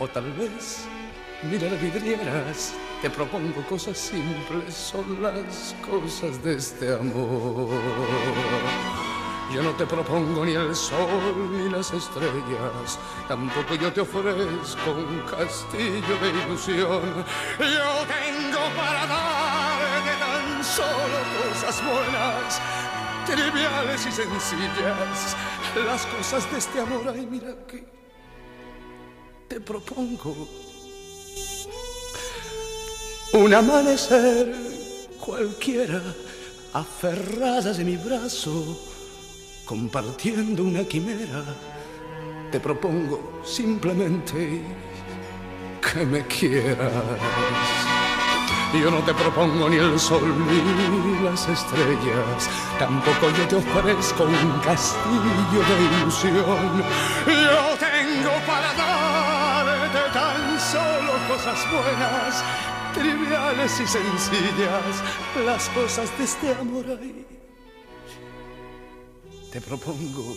[0.00, 0.84] o tal vez
[1.48, 2.74] mirar vidrieras.
[3.02, 7.68] Te propongo cosas simples, son las cosas de este amor.
[9.54, 12.98] Yo no te propongo ni el sol ni las estrellas,
[13.28, 17.24] tampoco yo te ofrezco un castillo de ilusión.
[17.58, 22.60] Yo tengo para darte tan solo cosas buenas,
[23.26, 25.36] triviales y sencillas,
[25.86, 27.14] las cosas de este amor.
[27.14, 27.98] Ay, mira qué
[29.48, 30.34] te propongo
[33.38, 34.52] un amanecer
[35.18, 36.02] cualquiera,
[36.72, 38.76] aferrada de mi brazo,
[39.64, 41.44] compartiendo una quimera.
[42.50, 44.62] Te propongo simplemente
[45.80, 46.92] que me quieras.
[48.74, 54.60] Yo no te propongo ni el sol ni las estrellas, tampoco yo te ofrezco un
[54.60, 56.82] castillo de ilusión.
[57.26, 62.44] Yo tengo para darte tan solo cosas buenas,
[62.98, 65.02] triviales y sencillas,
[65.44, 67.26] las cosas de este amor ahí.
[69.52, 70.36] Te propongo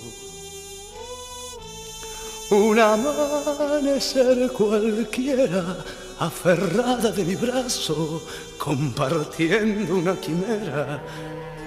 [2.51, 5.77] un amanecer cualquiera,
[6.19, 8.21] aferrada de mi brazo,
[8.57, 11.01] compartiendo una quimera.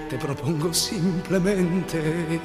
[0.09, 2.41] Te propongo simplemente.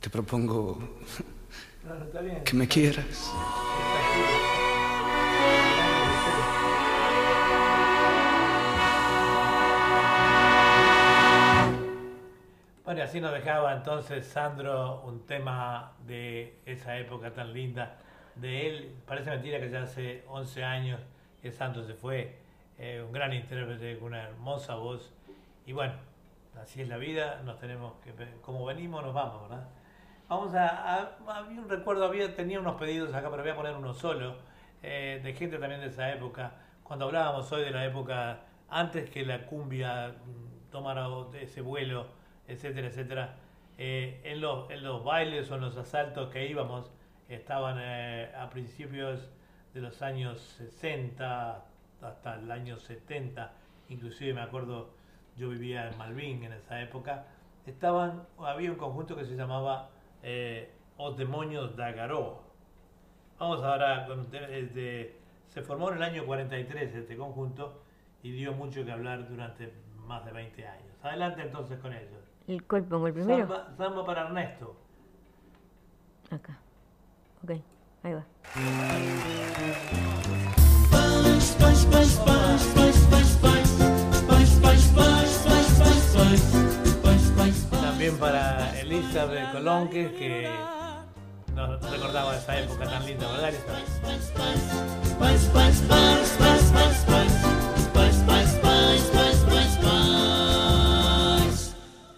[0.00, 0.78] Te propongo
[2.44, 3.30] que me quieras.
[12.84, 17.96] Bueno, así nos dejaba entonces Sandro un tema de esa época tan linda
[18.34, 18.94] de él.
[19.06, 21.00] Parece mentira que ya hace 11 años
[21.40, 22.38] que Sandro se fue,
[22.78, 25.12] eh, un gran intérprete con una hermosa voz.
[25.64, 25.94] Y bueno,
[26.60, 29.68] así es la vida, nos tenemos que, como venimos, nos vamos, ¿verdad?
[30.28, 33.74] Vamos a, a- había un recuerdo, había, tenía unos pedidos acá, pero voy a poner
[33.76, 34.36] uno solo,
[34.82, 36.52] eh, de gente también de esa época.
[36.82, 41.06] Cuando hablábamos hoy de la época antes que la cumbia mm, tomara
[41.40, 42.06] ese vuelo,
[42.46, 43.36] etcétera, etcétera,
[43.78, 46.90] eh, en, los, en los bailes o en los asaltos que íbamos,
[47.28, 49.28] estaban eh, a principios
[49.74, 51.64] de los años 60
[52.02, 53.52] hasta el año 70,
[53.88, 54.90] inclusive me acuerdo,
[55.36, 57.26] yo vivía en Malvin en esa época,
[57.66, 59.90] estaban, había un conjunto que se llamaba
[60.22, 62.42] eh, Os Demonios da Garó.
[63.38, 67.82] Vamos ahora, con, se formó en el año 43 este conjunto
[68.22, 69.72] y dio mucho que hablar durante
[70.06, 70.96] más de 20 años.
[71.02, 72.21] Adelante entonces con ellos.
[72.52, 73.48] ¿El cuál pongo el primero?
[73.48, 74.76] Samba, samba para Ernesto.
[76.30, 76.58] Acá.
[77.42, 77.50] Ok,
[78.02, 78.26] ahí va.
[87.70, 90.50] También para Elizabeth Colonque, que
[91.54, 93.92] nos recordaba esa época tan linda, ¿verdad, Elizabeth?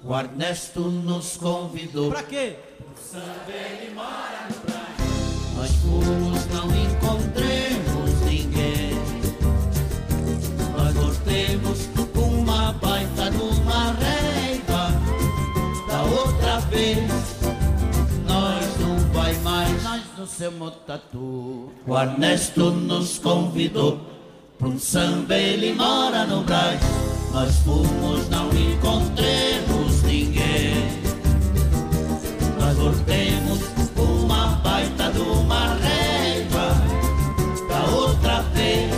[0.06, 2.10] O Ernesto nos convidou.
[2.10, 2.56] Pra quê?
[5.56, 8.90] Nós fomos, não encontremos ninguém.
[10.76, 14.90] Nós voltemos uma baita numa reiva.
[15.88, 17.10] Da outra vez,
[18.26, 19.82] nós não vai mais.
[19.82, 20.52] Nós no seu
[20.86, 21.72] tatu.
[21.86, 24.00] O Ernesto nos convidou
[24.58, 26.80] pra um samba, ele mora no Brás.
[27.32, 29.83] Nós fomos, não encontremos
[30.14, 30.74] ninguém.
[32.58, 33.58] Nós voltemos
[33.96, 36.74] uma baita de uma régua
[37.68, 38.94] Da outra vez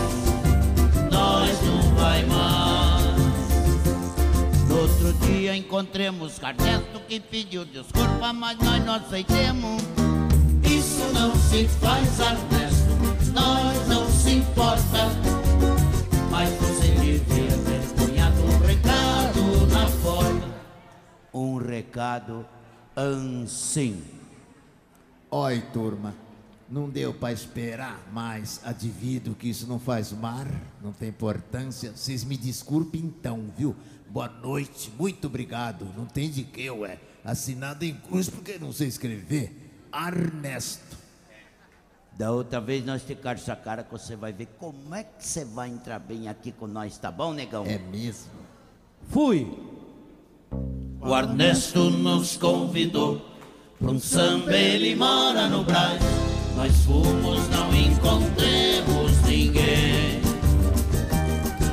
[1.10, 3.16] nós não vai mais.
[4.68, 9.82] No outro dia encontremos Carnesto que pediu desculpa Mas nós não aceitemos.
[10.64, 15.08] Isso não se faz, Ernesto Nós não se importa
[16.30, 17.55] Mas você devia
[21.36, 22.46] Um recado
[22.94, 24.02] assim
[25.28, 26.14] Oi, turma.
[26.68, 30.46] Não deu para esperar, mas advido que isso não faz mar,
[30.80, 31.92] não tem importância.
[31.92, 33.74] Vocês me desculpem então, viu?
[34.08, 35.86] Boa noite, muito obrigado.
[35.96, 36.98] Não tem de que, ué.
[37.24, 39.84] Assinado em cruz porque não sei escrever.
[39.92, 40.96] Ernesto.
[42.16, 45.44] Da outra vez nós ficar essa cara que você vai ver como é que você
[45.44, 47.66] vai entrar bem aqui com nós, tá bom, negão?
[47.66, 48.30] É mesmo?
[49.10, 49.46] Fui.
[51.00, 53.20] O Ernesto nos convidou
[53.78, 56.00] para um samba, ele mora no Brás.
[56.56, 60.20] Nós fomos, não encontremos ninguém.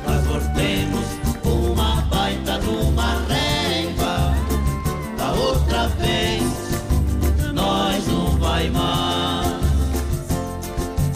[0.05, 1.05] Nós voltemos
[1.43, 4.35] uma baita de uma reiva.
[5.17, 6.43] Da outra vez,
[7.53, 9.63] nós não vai mais.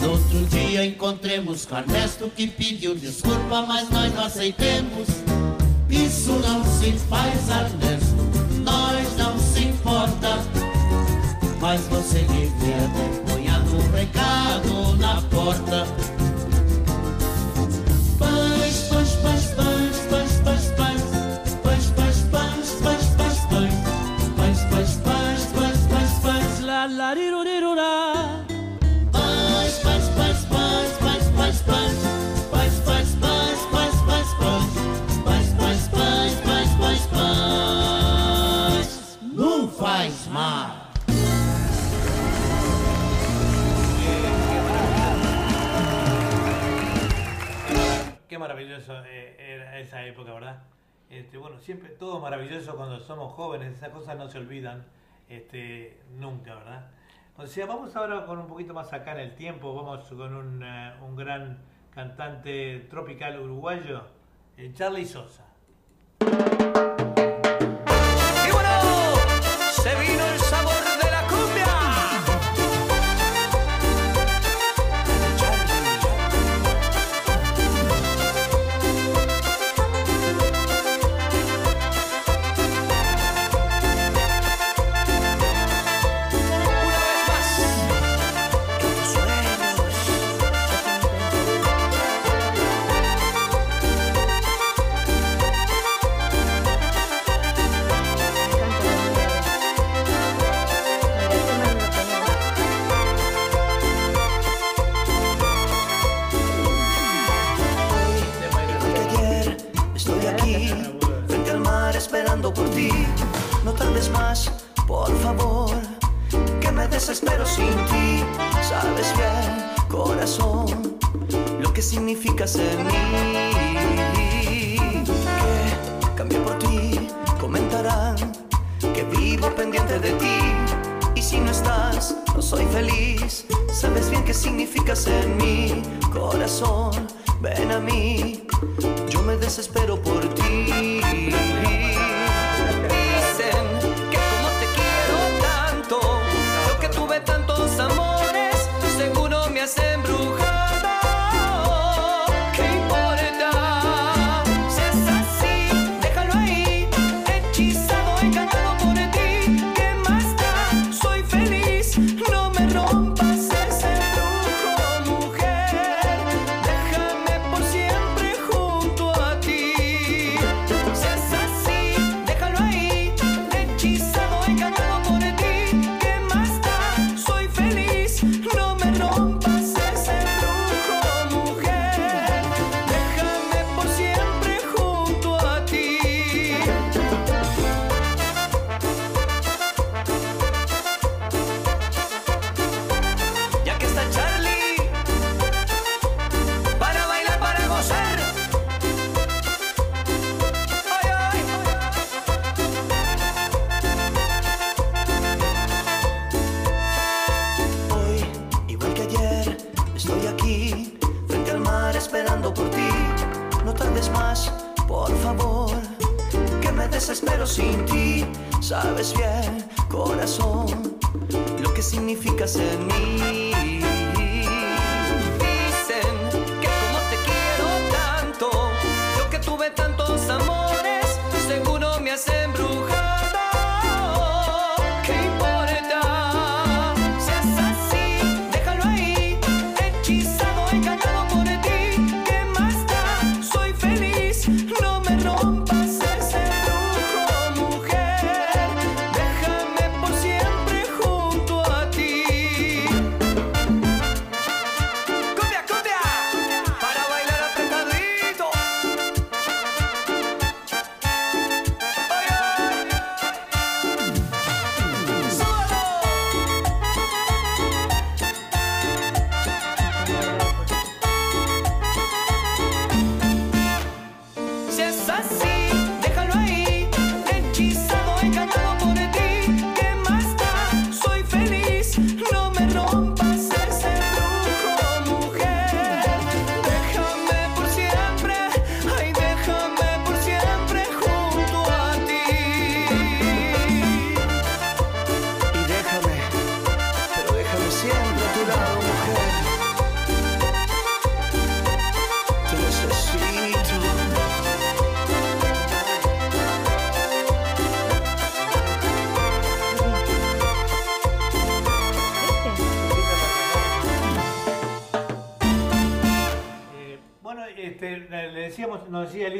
[0.00, 5.06] No outro dia encontremos com Ernesto que pediu desculpa, mas nós não aceitemos.
[5.90, 8.16] Isso não se faz, Ernesto,
[8.62, 10.38] nós não se importa.
[11.60, 15.86] Mas você devia ter a um recado na porta.
[18.18, 21.02] Pães, pães, pães, pães, pães, pães, pães.
[21.62, 23.74] Pães, pães, pães, pães, pães, pães.
[24.36, 26.60] Pães, pães, pães, pães, pães, pães.
[26.60, 28.17] La, la, rirurirurar.
[48.38, 50.62] maravilloso eh, era esa época, ¿verdad?
[51.10, 54.84] Este, bueno, siempre todo maravilloso cuando somos jóvenes, esas cosas no se olvidan
[55.28, 56.90] este, nunca, ¿verdad?
[57.36, 60.62] O sea, vamos ahora con un poquito más acá en el tiempo, vamos con un,
[60.62, 61.58] eh, un gran
[61.94, 64.02] cantante tropical uruguayo,
[64.56, 65.44] eh, Charlie Sosa.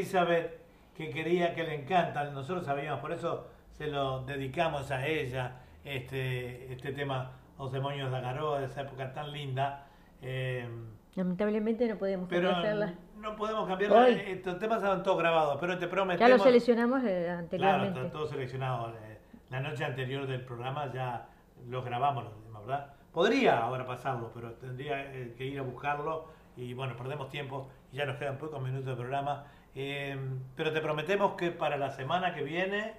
[0.08, 0.58] Elizabeth,
[0.96, 6.72] que quería, que le encantan, nosotros sabíamos, por eso se lo dedicamos a ella, este,
[6.72, 9.86] este tema, Los demonios de Agaroa, de esa época tan linda.
[10.22, 10.66] Eh,
[11.14, 12.94] Lamentablemente no podemos pero hacerla.
[13.16, 13.98] No podemos cambiarla.
[13.98, 14.22] Hoy.
[14.26, 16.28] Estos temas estaban todos grabados, pero te prometemos.
[16.28, 17.58] Ya los seleccionamos eh, anteriormente.
[17.58, 18.94] Claro, están todos seleccionados.
[18.94, 19.18] Eh,
[19.50, 21.26] la noche anterior del programa ya
[21.68, 22.94] los grabamos los temas, ¿verdad?
[23.12, 26.26] Podría ahora pasarlo, pero tendría eh, que ir a buscarlo
[26.56, 29.44] y bueno, perdemos tiempo y ya nos quedan pocos minutos de programa.
[29.74, 30.16] Eh,
[30.56, 32.94] pero te prometemos que para la semana que viene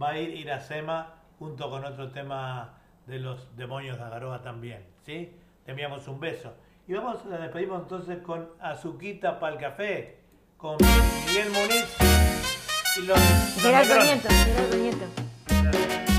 [0.00, 2.74] va a ir Iracema junto con otro tema
[3.06, 4.84] de los demonios de Agaroa también.
[5.04, 5.32] ¿sí?
[5.64, 6.54] Te enviamos un beso.
[6.86, 10.18] Y vamos a despedirnos entonces con Azuquita para el café,
[10.56, 10.76] con
[11.26, 11.96] Miguel Muniz
[12.96, 13.18] y los.
[13.60, 14.02] Gerardo.
[14.02, 16.13] Nieto, Gerardo Nieto.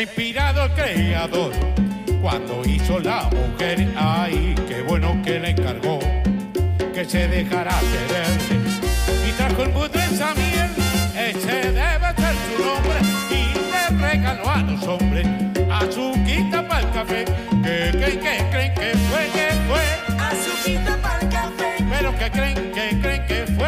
[0.00, 1.52] Ha inspirado el creador
[2.22, 3.86] cuando hizo la mujer.
[3.96, 5.98] Ay, qué bueno que le encargó
[6.94, 8.26] que se dejara querer.
[9.28, 10.70] Y trajo el mundo esa miel,
[11.14, 12.98] ese debe ser su nombre.
[13.30, 15.26] Y le regaló a los hombres
[15.70, 17.24] azuquita para el café.
[17.62, 20.16] Que creen, que creen que fue, que fue.
[20.18, 23.59] Azuquita pa'l café, Pero que creen, que creen que fue.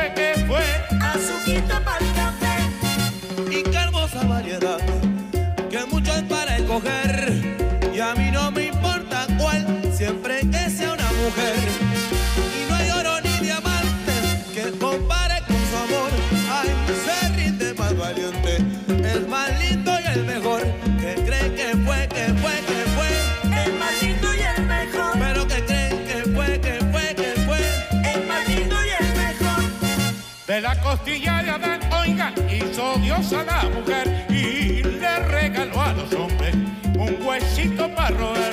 [6.28, 7.42] Para escoger.
[7.94, 11.56] Y a mí no me importa cuál, siempre que sea una mujer.
[12.58, 14.12] Y no hay oro ni diamante
[14.54, 16.10] que compare con su amor.
[16.50, 16.70] Ay,
[17.04, 18.56] se rinde más valiente,
[18.88, 20.62] el más lindo y el mejor.
[21.00, 23.64] Que cree que fue, que fue, que fue.
[23.64, 28.12] El más lindo y el mejor, Pero que creen que fue, que fue, que fue.
[28.14, 29.62] el más lindo y el mejor.
[30.46, 34.26] De la costilla de Adán, oiga, hizo Dios a la mujer
[37.70, 38.52] para roer.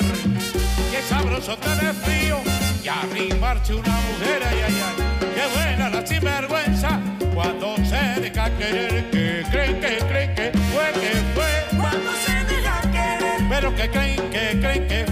[0.91, 2.37] Qué sabroso tener frío
[2.83, 4.95] y arrimarse una mujer, ay, ay, ay.
[5.35, 6.99] Qué buena la sinvergüenza
[7.33, 9.09] cuando se deja querer.
[9.09, 11.79] Que creen, que creen que fue, que fue.
[11.79, 15.08] Cuando se deja querer, Pero que creen, que creen que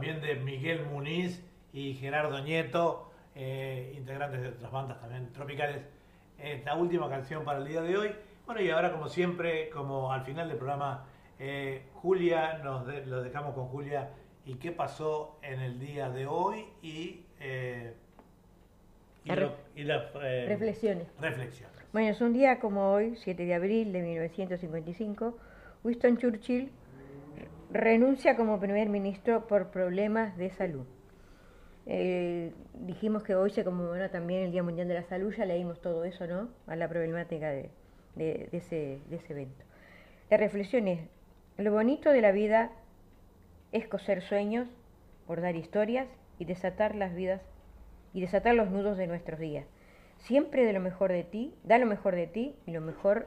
[0.00, 1.44] también de Miguel Muniz
[1.74, 5.82] y Gerardo Nieto, eh, integrantes de otras bandas también tropicales.
[6.38, 8.10] Esta última canción para el día de hoy.
[8.46, 11.04] Bueno, y ahora como siempre, como al final del programa,
[11.38, 14.08] eh, Julia, nos de- lo dejamos con Julia
[14.46, 17.92] y qué pasó en el día de hoy y, eh,
[19.26, 21.08] y, lo- y las eh, Reflexiones.
[21.20, 21.76] reflexiones.
[21.92, 25.36] Bueno, es un día como hoy, 7 de abril de 1955,
[25.84, 26.70] Winston Churchill
[27.72, 30.86] renuncia como primer ministro por problemas de salud.
[31.86, 35.80] Eh, dijimos que hoy se conmemora también el Día Mundial de la Salud, ya leímos
[35.80, 36.48] todo eso, ¿no?
[36.66, 37.70] A la problemática de,
[38.16, 39.64] de- de ese, de ese evento.
[40.30, 41.00] La reflexión es,
[41.56, 42.70] lo bonito de la vida
[43.72, 44.68] es coser sueños,
[45.26, 46.06] bordar historias
[46.38, 47.40] y desatar las vidas
[48.12, 49.66] y desatar los nudos de nuestros días.
[50.18, 53.26] Siempre de lo mejor de ti, da lo mejor de ti y lo mejor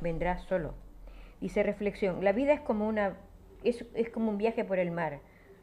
[0.00, 0.74] vendrá solo.
[1.40, 3.14] Dice reflexión, la vida es como una
[3.68, 5.20] es, como un viaje por el mar.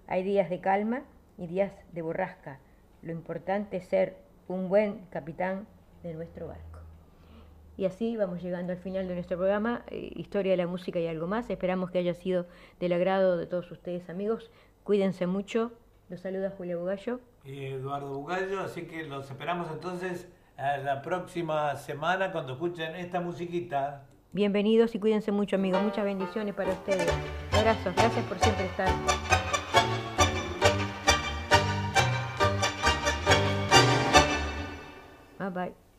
[0.08, 1.04] Hay días de calma
[1.38, 2.60] y días de borrasca.
[3.02, 4.18] Lo importante es ser
[4.48, 5.68] un buen capitán
[6.04, 6.80] de nuestro barco.
[7.76, 11.08] Y así vamos llegando al final de nuestro programa, eh, Historia de la Música y
[11.08, 11.50] algo más.
[11.50, 12.46] Esperamos que haya sido
[12.80, 14.52] del agrado de todos ustedes, amigos.
[14.84, 15.72] Cuídense mucho.
[16.10, 17.20] Los saluda Julia Bugallo.
[17.44, 20.28] Y Eduardo Bugallo, así que los esperamos entonces
[20.58, 24.06] a la próxima semana cuando escuchen esta musiquita.
[24.34, 25.84] Bienvenidos y cuídense mucho, amigos.
[25.84, 27.08] Muchas bendiciones para ustedes.
[27.52, 27.96] Abrazos.
[27.96, 28.90] Gracias por siempre estar.
[35.38, 35.93] Bye bye.